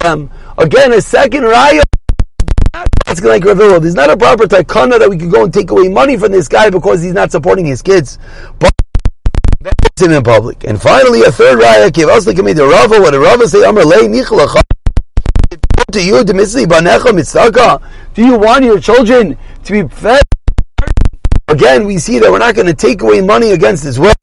them. 0.04 0.30
Again, 0.58 0.94
a 0.94 1.02
second 1.02 1.44
raya. 1.44 1.82
Asking 3.08 3.30
like 3.30 3.44
Ravilla, 3.44 3.80
there's 3.80 3.96
not 3.96 4.10
a 4.10 4.18
proper 4.18 4.46
takana 4.46 5.00
that 5.00 5.10
we 5.10 5.18
could 5.18 5.32
go 5.32 5.44
and 5.44 5.54
take 5.54 5.72
away 5.72 5.90
money 5.90 6.18
from 6.18 6.32
this 6.32 6.48
guy 6.48 6.70
because 6.70 7.02
he's 7.02 7.14
not 7.14 7.32
supporting 7.32 7.66
his 7.66 7.82
kids. 7.82 8.20
But 8.60 8.72
that's 9.62 10.02
him 10.02 10.12
in 10.12 10.24
public. 10.24 10.64
And 10.66 10.82
finally, 10.82 11.24
a 11.24 11.32
third 11.32 11.60
raya, 11.60 11.90
Kiv 11.90 12.10
Asli 12.10 12.34
Kamid 12.34 12.60
Rava, 12.60 13.00
what 13.00 13.14
a 13.14 13.20
Rava 13.20 13.48
say, 13.48 13.64
Amr 13.64 13.84
Lei 13.84 14.08
Nichlacha. 14.08 14.62
To 15.92 16.04
you, 16.04 16.24
do 16.24 18.26
you 18.26 18.40
want 18.40 18.64
your 18.64 18.80
children 18.80 19.38
to 19.64 19.72
be 19.72 19.96
fed? 19.96 20.24
Again, 21.48 21.86
we 21.86 22.00
see 22.00 22.20
that 22.20 22.32
we're 22.32 22.40
not 22.40 22.56
going 22.56 22.68
to 22.68 22.74
take 22.74 23.02
away 23.02 23.22
money 23.22 23.52
against 23.52 23.84
his 23.84 24.00
will. 24.00 24.14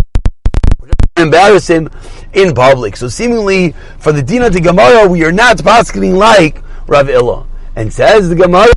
Embarrass 1.17 1.69
him 1.69 1.89
in 2.33 2.55
public. 2.55 2.97
So 2.97 3.09
seemingly, 3.09 3.75
for 3.99 4.13
the 4.13 4.23
Dina 4.23 4.51
to 4.51 4.61
Gemara, 4.61 5.09
we 5.09 5.25
are 5.25 5.33
not 5.33 5.59
paskening 5.59 6.17
like 6.17 6.63
Rav 6.87 7.09
Illa. 7.09 7.47
And 7.77 7.93
says 7.93 8.29
the 8.29 8.35
Gemara, 8.35 8.73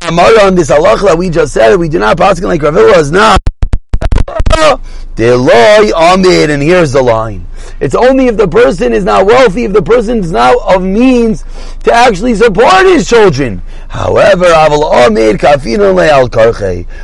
Gemara 0.00 0.44
on 0.44 0.54
this 0.54 0.70
halach 0.70 1.04
that 1.04 1.16
we 1.16 1.30
just 1.30 1.52
said, 1.52 1.76
we 1.76 1.88
do 1.88 1.98
not 1.98 2.16
pasken 2.16 2.44
like 2.44 2.62
Rav 2.62 2.76
Illa 2.76 2.98
is 2.98 3.10
not. 3.10 3.40
Deloy 5.14 5.92
Amid, 5.96 6.50
and 6.50 6.62
here's 6.62 6.92
the 6.92 7.02
line. 7.02 7.46
It's 7.80 7.94
only 7.94 8.26
if 8.26 8.36
the 8.36 8.48
person 8.48 8.92
is 8.92 9.04
not 9.04 9.26
wealthy, 9.26 9.64
if 9.64 9.72
the 9.72 9.82
person 9.82 10.18
is 10.18 10.32
not 10.32 10.56
of 10.74 10.82
means 10.82 11.44
to 11.84 11.92
actually 11.92 12.34
support 12.34 12.86
his 12.86 13.08
children. 13.08 13.62
However, 13.88 14.46
Aval 14.46 15.06
Amid 15.06 15.38
Kafin 15.38 15.80
al 15.80 16.28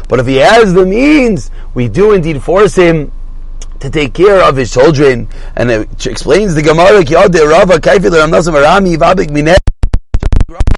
but 0.08 0.20
if 0.20 0.26
he 0.26 0.36
has 0.36 0.74
the 0.74 0.84
means, 0.84 1.50
we 1.74 1.88
do 1.88 2.12
indeed 2.12 2.42
force 2.42 2.74
him 2.74 3.10
to 3.84 3.90
take 3.90 4.14
care 4.14 4.42
of 4.42 4.56
his 4.56 4.72
children. 4.72 5.28
And 5.56 5.70
it 5.70 6.06
explains 6.06 6.54
the 6.54 6.62
Gemara, 6.62 7.04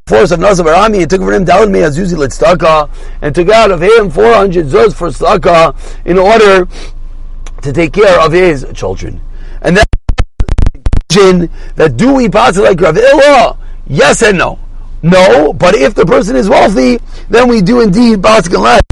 force 0.08 0.30
of 0.32 0.40
Nazar 0.40 0.66
Arami 0.66 1.02
and 1.02 1.10
took 1.10 1.20
for 1.20 1.32
him 1.32 1.44
down 1.44 1.70
me 1.70 1.82
as 1.82 1.96
Yuzi 1.98 2.16
Litztaka 2.16 2.90
and 3.22 3.34
took 3.34 3.48
out 3.48 3.70
of 3.70 3.82
him 3.82 4.10
400 4.10 4.66
zuz 4.66 4.94
for 4.94 5.08
Staka 5.08 5.74
in 6.04 6.18
order 6.18 6.68
to 7.62 7.72
take 7.72 7.92
care 7.92 8.20
of 8.20 8.32
his 8.32 8.66
children. 8.74 9.20
And 9.62 9.76
that 9.76 9.86
that 11.76 11.96
do 11.96 12.14
we 12.14 12.28
pass 12.28 12.56
like 12.58 12.80
Rav? 12.80 13.58
Yes 13.86 14.22
and 14.22 14.38
no. 14.38 14.58
No, 15.02 15.52
but 15.52 15.74
if 15.74 15.94
the 15.94 16.04
person 16.04 16.36
is 16.36 16.48
wealthy, 16.48 16.98
then 17.30 17.48
we 17.48 17.62
do 17.62 17.80
indeed 17.80 18.22
pass 18.22 18.50
like 18.50 18.82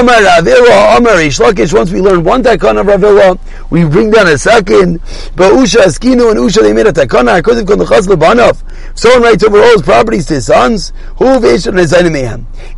Amar 0.00 0.14
Ravila, 0.14 0.96
Amar 0.96 1.12
Reish 1.12 1.38
Lakish. 1.38 1.74
Once 1.74 1.92
we 1.92 2.00
learn 2.00 2.24
one 2.24 2.42
takana 2.42 2.80
of 2.80 2.86
Ravila, 2.86 3.38
we 3.70 3.84
bring 3.84 4.10
down 4.10 4.28
a 4.28 4.38
second. 4.38 4.98
But 5.36 5.52
Usha 5.52 5.82
Askinu 5.82 6.30
and 6.30 6.40
Usha 6.40 6.62
they 6.62 6.72
made 6.72 6.86
a 6.86 6.92
takana. 6.92 7.36
Because 7.36 7.60
of 7.60 7.66
Kondachas 7.66 8.06
Lebanov. 8.08 8.62
Someone 8.98 9.22
writes 9.22 9.44
over 9.44 9.58
all 9.58 9.72
his 9.72 9.82
properties 9.82 10.24
to 10.26 10.34
his 10.34 10.46
sons. 10.46 10.94
Who 11.18 11.26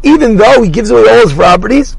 Even 0.02 0.37
though 0.37 0.62
he 0.62 0.68
gives 0.68 0.90
away 0.90 1.08
all 1.08 1.22
his 1.22 1.32
properties, 1.32 1.96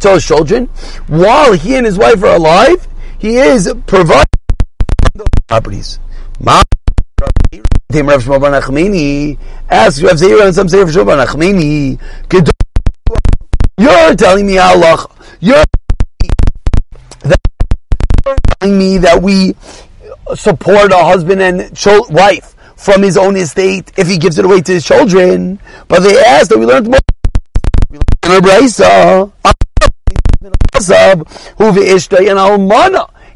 to 0.00 0.10
his 0.14 0.26
children 0.26 0.66
while 1.06 1.54
he 1.54 1.76
and 1.76 1.86
his 1.86 1.96
wife 1.96 2.22
are 2.22 2.36
alive. 2.36 2.86
He 3.18 3.36
is 3.36 3.72
providing 3.86 4.24
those 5.14 5.26
properties. 5.48 5.98
Asks 9.70 10.02
Rav 10.02 10.16
Zera 10.18 10.44
and 10.44 10.54
some 10.54 10.68
say 10.68 10.80
Rav 10.80 10.88
Shmuel 10.88 11.06
Bar 11.06 11.26
Nachmani. 11.26 11.98
You're 13.78 14.14
telling 14.14 14.46
me 14.46 14.58
Allah. 14.58 15.06
You're 15.40 15.64
telling 18.60 18.78
me 18.78 18.98
that 18.98 19.20
we 19.20 19.54
support 20.34 20.92
a 20.92 21.04
husband 21.04 21.42
and 21.42 21.76
wife 22.10 22.54
from 22.76 23.02
his 23.02 23.16
own 23.16 23.36
estate 23.36 23.92
if 23.96 24.06
he 24.06 24.16
gives 24.18 24.38
it 24.38 24.44
away 24.44 24.60
to 24.62 24.72
his 24.72 24.84
children. 24.84 25.58
But 25.88 26.00
they 26.00 26.18
asked 26.22 26.50
that 26.50 26.58
we 26.58 26.66
learned 26.66 26.88
more. 26.88 27.00
We 27.90 27.98
learned 28.28 28.44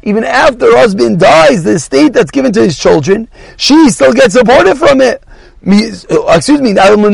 even 0.03 0.23
after 0.23 0.77
husband 0.77 1.19
dies, 1.19 1.63
the 1.63 1.71
estate 1.71 2.13
that's 2.13 2.31
given 2.31 2.53
to 2.53 2.61
his 2.61 2.79
children, 2.79 3.27
she 3.57 3.89
still 3.89 4.13
gets 4.13 4.33
supported 4.33 4.75
from 4.75 5.01
it. 5.01 5.23
Excuse 5.61 6.61
me, 6.61 6.71
if 6.71 6.77
an 6.77 7.13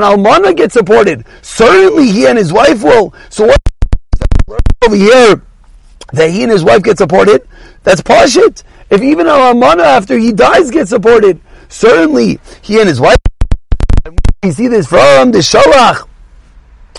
almana 0.00 0.56
gets 0.56 0.72
supported, 0.72 1.26
certainly 1.42 2.10
he 2.10 2.26
and 2.26 2.38
his 2.38 2.52
wife 2.52 2.82
will. 2.82 3.12
So 3.28 3.46
what 3.46 3.60
over 4.84 4.96
here 4.96 5.42
that 6.12 6.30
he 6.30 6.42
and 6.42 6.52
his 6.52 6.64
wife 6.64 6.82
get 6.82 6.98
supported, 6.98 7.46
that's 7.82 8.00
pashit. 8.00 8.62
If 8.88 9.02
even 9.02 9.26
an 9.26 9.32
almana 9.32 9.82
after 9.82 10.16
he 10.16 10.32
dies 10.32 10.70
gets 10.70 10.90
supported, 10.90 11.40
certainly 11.68 12.38
he 12.62 12.78
and 12.78 12.88
his 12.88 13.00
wife. 13.00 13.16
We 14.42 14.52
see 14.52 14.68
this 14.68 14.86
from 14.86 15.32
the 15.32 15.38
Shalach. 15.38 16.06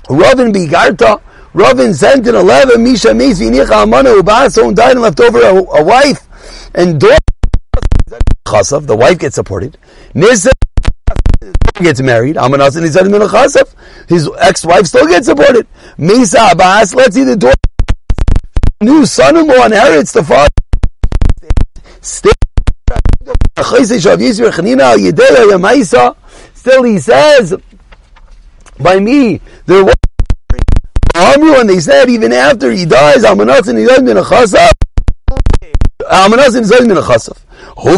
Ravin 0.09 0.51
Bigarta. 0.51 1.21
Ravin 1.53 1.93
sent 1.93 2.27
in 2.27 2.35
11, 2.35 2.83
Misha 2.83 3.13
Meis 3.13 3.39
Vinicha 3.39 3.85
Almana 3.85 4.21
Ubah, 4.21 4.51
someone 4.51 4.75
died 4.75 4.91
and 4.91 5.01
left 5.01 5.19
over 5.19 5.39
a, 5.39 5.55
a 5.55 5.83
wife 5.83 6.27
and 6.75 6.99
daughter. 6.99 7.26
Chasav, 8.47 8.87
the 8.87 8.95
wife 8.95 9.19
gets 9.19 9.35
supported. 9.35 9.77
Nisa 10.13 10.51
gets 11.81 12.01
married. 12.01 12.37
Amanas 12.37 12.75
and 12.75 12.85
Nizad 12.85 13.09
Min 13.09 13.21
Chasav. 13.21 13.73
His 14.09 14.29
ex-wife 14.39 14.85
still 14.85 15.07
gets 15.07 15.27
supported. 15.27 15.67
Mesa 15.97 16.49
Abbas, 16.51 16.95
let's 16.95 17.15
see 17.15 17.23
the 17.23 17.35
daughter. 17.35 17.55
New 18.81 19.05
son-in-law 19.05 19.65
inherits 19.65 20.13
the 20.13 20.23
father. 20.23 20.49
Still, 22.01 22.31
he 26.83 26.99
says, 26.99 27.55
by 28.79 28.99
me, 28.99 29.41
there 29.65 29.83
was 29.83 29.95
Amru, 31.15 31.59
and 31.59 31.69
they 31.69 31.79
said 31.79 32.09
even 32.09 32.31
after 32.31 32.71
he 32.71 32.85
dies, 32.85 33.23
Almanas 33.23 33.67
and 33.67 33.79
Nizad 33.79 34.03
Min 34.03 34.17
Chasav. 34.17 34.71
Almanas 36.01 36.55
and 36.55 36.65
Nizad 36.65 36.87
Min 36.87 36.97
Chasav. 36.97 37.37
Who 37.77 37.97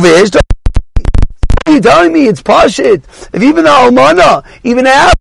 you 1.73 1.82
telling 1.82 2.13
me 2.13 2.27
it's 2.27 2.41
Pashit? 2.41 3.03
If 3.34 3.43
even 3.43 3.63
the 3.63 3.69
Almana, 3.69 4.45
even 4.63 4.88
after 4.88 5.15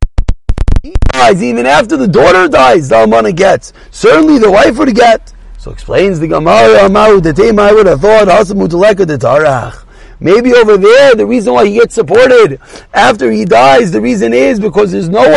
dies, 1.13 1.43
even 1.43 1.67
after 1.67 1.97
the 1.97 2.09
daughter 2.09 2.49
dies, 2.49 2.89
the 2.89 2.97
Almana 2.97 3.35
gets. 3.35 3.73
Certainly 3.91 4.39
the 4.39 4.51
wife 4.51 4.79
would 4.79 4.95
get. 4.95 5.35
So 5.59 5.71
explains 5.71 6.21
the 6.21 6.29
Gemara, 6.29 6.85
Amaru, 6.85 7.21
the 7.21 7.33
time 7.33 7.59
I 7.59 7.73
would 7.73 7.87
have 7.87 8.01
thought, 8.01 8.29
Hasamutaleka 8.29 9.07
de 9.07 9.19
Tarach. 9.19 9.85
Maybe 10.21 10.55
over 10.55 10.77
there, 10.77 11.15
the 11.15 11.27
reason 11.27 11.53
why 11.53 11.67
he 11.67 11.75
gets 11.75 11.95
supported 11.95 12.61
after 12.95 13.31
he 13.31 13.45
dies, 13.45 13.93
the 13.93 14.01
reason 14.01 14.33
is 14.33 14.59
because 14.59 14.91
there's 14.93 15.09
no 15.09 15.37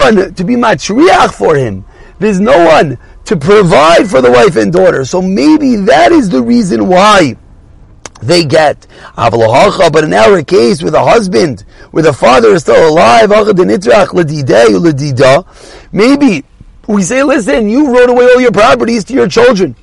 one 0.00 0.34
to 0.34 0.44
be 0.44 0.56
matriach 0.56 1.32
for 1.32 1.56
him. 1.56 1.84
There's 2.18 2.40
no 2.40 2.64
one 2.66 2.98
to 3.24 3.36
provide 3.36 4.08
for 4.08 4.20
the 4.20 4.30
wife 4.30 4.56
and 4.56 4.72
daughter. 4.72 5.04
So 5.04 5.22
maybe 5.22 5.76
that 5.76 6.12
is 6.12 6.28
the 6.28 6.42
reason 6.42 6.86
why 6.88 7.36
they 8.22 8.44
get. 8.44 8.86
But 9.16 10.04
in 10.04 10.12
our 10.14 10.42
case, 10.42 10.82
with 10.82 10.94
a 10.94 11.04
husband, 11.04 11.64
where 11.90 12.02
the 12.02 12.12
father 12.12 12.48
is 12.48 12.62
still 12.62 12.88
alive, 12.88 13.30
maybe 15.92 16.44
we 16.88 17.02
say, 17.02 17.22
listen, 17.22 17.68
you 17.68 17.94
wrote 17.94 18.10
away 18.10 18.24
all 18.24 18.40
your 18.40 18.52
properties 18.52 19.04
to 19.04 19.14
your 19.14 19.28
children. 19.28 19.76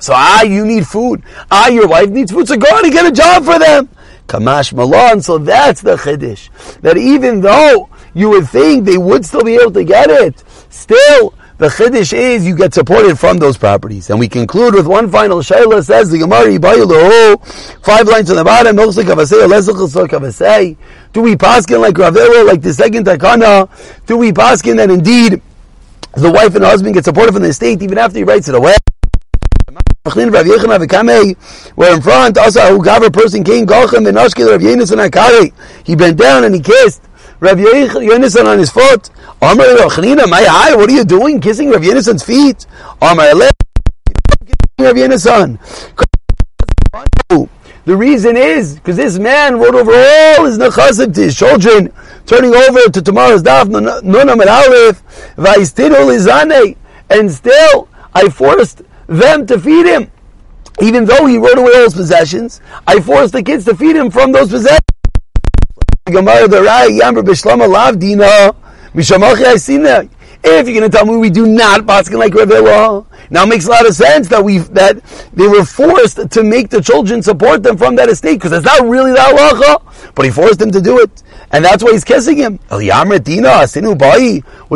So, 0.00 0.12
ah, 0.16 0.42
you 0.42 0.66
need 0.66 0.86
food. 0.86 1.22
Ah, 1.50 1.68
your 1.68 1.86
wife 1.86 2.10
needs 2.10 2.32
food. 2.32 2.48
So 2.48 2.56
go 2.56 2.66
on 2.74 2.84
and 2.84 2.92
get 2.92 3.06
a 3.06 3.12
job 3.12 3.44
for 3.44 3.58
them. 3.58 3.88
Kamash 4.26 4.72
Malan. 4.72 5.22
So 5.22 5.38
that's 5.38 5.80
the 5.80 5.94
Chiddush. 5.96 6.48
That 6.80 6.96
even 6.96 7.40
though 7.40 7.88
you 8.12 8.30
would 8.30 8.48
think 8.48 8.84
they 8.84 8.98
would 8.98 9.24
still 9.24 9.44
be 9.44 9.54
able 9.54 9.70
to 9.72 9.84
get 9.84 10.10
it, 10.10 10.42
still, 10.70 11.34
the 11.62 11.68
chiddush 11.68 12.12
is 12.12 12.44
you 12.44 12.56
get 12.56 12.74
supported 12.74 13.16
from 13.16 13.38
those 13.38 13.56
properties. 13.56 14.10
And 14.10 14.18
we 14.18 14.28
conclude 14.28 14.74
with 14.74 14.86
one 14.86 15.08
final 15.10 15.38
shayla 15.38 15.84
says 15.84 16.10
the 16.10 16.18
Gemara 16.18 16.58
five 17.82 18.08
lines 18.08 18.30
on 18.30 18.36
the 18.36 18.44
bottom. 18.44 18.74
Do 18.74 18.82
we 21.22 21.36
paskin 21.36 21.80
like 21.80 21.94
Ravera, 21.94 22.44
like 22.44 22.62
the 22.62 22.72
second 22.72 23.06
takana? 23.06 23.68
Do 24.06 24.16
we 24.16 24.32
paskin 24.32 24.76
that 24.78 24.90
indeed 24.90 25.40
the 26.14 26.32
wife 26.32 26.56
and 26.56 26.64
the 26.64 26.68
husband 26.68 26.94
get 26.94 27.04
supported 27.04 27.32
from 27.32 27.42
the 27.42 27.50
estate 27.50 27.80
even 27.80 27.96
after 27.96 28.18
he 28.18 28.24
writes 28.24 28.48
it 28.48 28.56
away? 28.56 28.74
Where 30.04 31.94
in 31.94 32.02
front, 32.02 32.38
also 32.38 32.80
a 32.80 33.10
person 33.10 33.44
came 33.44 33.66
Gochem 33.66 34.08
and 34.08 34.16
Ashkel 34.16 34.50
Rav 34.50 34.60
Yenis 34.60 35.52
He 35.84 35.94
bent 35.94 36.18
down 36.18 36.42
and 36.42 36.56
he 36.56 36.60
kissed. 36.60 37.02
Rav 37.42 37.58
Yonasan 37.58 38.46
on 38.46 38.60
his 38.60 38.70
foot. 38.70 39.10
Amar 39.42 39.66
Chanina, 39.90 40.30
my 40.30 40.46
eye, 40.48 40.76
what 40.76 40.88
are 40.88 40.92
you 40.92 41.04
doing? 41.04 41.40
Kissing 41.40 41.70
Rav 41.70 41.80
Yonasan's 41.80 42.22
feet? 42.22 42.66
Amar 43.00 43.34
Rav 43.34 44.94
Yonasan. 44.94 45.58
The 47.84 47.96
reason 47.96 48.36
is 48.36 48.76
because 48.76 48.96
this 48.96 49.18
man 49.18 49.58
wrote 49.58 49.74
over 49.74 49.90
all 49.90 50.44
his 50.44 50.56
nechasim 50.56 51.12
to 51.12 51.20
his 51.20 51.36
children, 51.36 51.92
turning 52.26 52.54
over 52.54 52.88
to 52.88 53.02
tomorrow's 53.02 53.42
daf 53.42 53.64
nunam 53.64 54.40
and 54.40 54.48
aleph 54.48 55.02
vayistidol 55.34 56.76
and 57.10 57.32
still 57.32 57.88
I 58.14 58.28
forced 58.28 58.82
them 59.08 59.48
to 59.48 59.58
feed 59.58 59.86
him, 59.86 60.12
even 60.80 61.06
though 61.06 61.26
he 61.26 61.38
wrote 61.38 61.58
away 61.58 61.72
all 61.74 61.82
his 61.82 61.94
possessions. 61.94 62.60
I 62.86 63.00
forced 63.00 63.32
the 63.32 63.42
kids 63.42 63.64
to 63.64 63.74
feed 63.74 63.96
him 63.96 64.12
from 64.12 64.30
those 64.30 64.50
possessions. 64.50 64.91
Gemara 66.06 66.48
the 66.48 66.60
Rai 66.60 66.98
Yamber 66.98 67.22
Bishlama 67.22 67.68
Lav 67.68 67.96
Dina 67.96 68.52
Mishamachi. 68.92 70.10
If 70.44 70.66
you're 70.66 70.80
going 70.80 70.90
to 70.90 70.96
tell 70.96 71.06
me 71.06 71.16
we 71.16 71.30
do 71.30 71.46
not 71.46 71.82
paskin 71.82 72.18
like 72.18 72.32
Revela, 72.32 73.06
now 73.30 73.44
it 73.44 73.46
makes 73.46 73.66
a 73.68 73.70
lot 73.70 73.86
of 73.86 73.94
sense 73.94 74.26
that 74.26 74.42
we 74.42 74.58
that 74.58 75.00
they 75.32 75.46
were 75.46 75.64
forced 75.64 76.28
to 76.28 76.42
make 76.42 76.70
the 76.70 76.80
children 76.80 77.22
support 77.22 77.62
them 77.62 77.78
from 77.78 77.94
that 77.94 78.08
estate 78.08 78.34
because 78.34 78.50
it's 78.50 78.66
not 78.66 78.84
really 78.84 79.12
the 79.12 79.18
halacha, 79.18 80.12
but 80.16 80.24
he 80.24 80.32
forced 80.32 80.58
them 80.58 80.72
to 80.72 80.80
do 80.80 80.98
it, 80.98 81.22
and 81.52 81.64
that's 81.64 81.84
why 81.84 81.92
he's 81.92 82.04
kissing 82.04 82.38
him. 82.38 82.58
What 82.68 82.78
do 82.78 82.82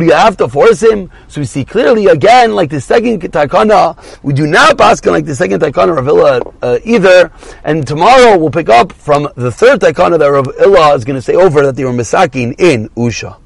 you 0.07 0.13
have 0.13 0.37
to 0.37 0.49
force 0.49 0.83
him? 0.83 1.11
So 1.29 1.41
we 1.41 1.47
see 1.47 1.65
clearly 1.65 2.07
again, 2.07 2.55
like 2.55 2.71
the 2.71 2.81
second 2.81 3.23
takana, 3.23 3.97
we 4.23 4.35
do 4.35 4.47
not 4.47 4.77
paskin 4.77 5.13
like 5.13 5.25
the 5.25 5.35
second 5.35 5.61
takana 5.63 5.97
Ravilla 5.97 6.43
uh, 6.63 6.79
either. 6.85 7.33
And 7.65 7.87
tomorrow 7.87 8.37
we'll 8.37 8.51
pick 8.51 8.69
up 8.69 8.93
from 8.93 9.29
the 9.37 9.51
third 9.51 9.81
takana 9.81 10.19
that 10.19 10.29
Rav 10.29 10.95
is 10.97 11.05
going 11.05 11.17
to 11.17 11.23
say 11.23 11.35
over 11.35 11.65
that 11.65 11.77
they 11.77 11.85
were 11.85 11.93
misaking 11.93 12.55
in 12.59 12.89
Usha. 12.91 13.39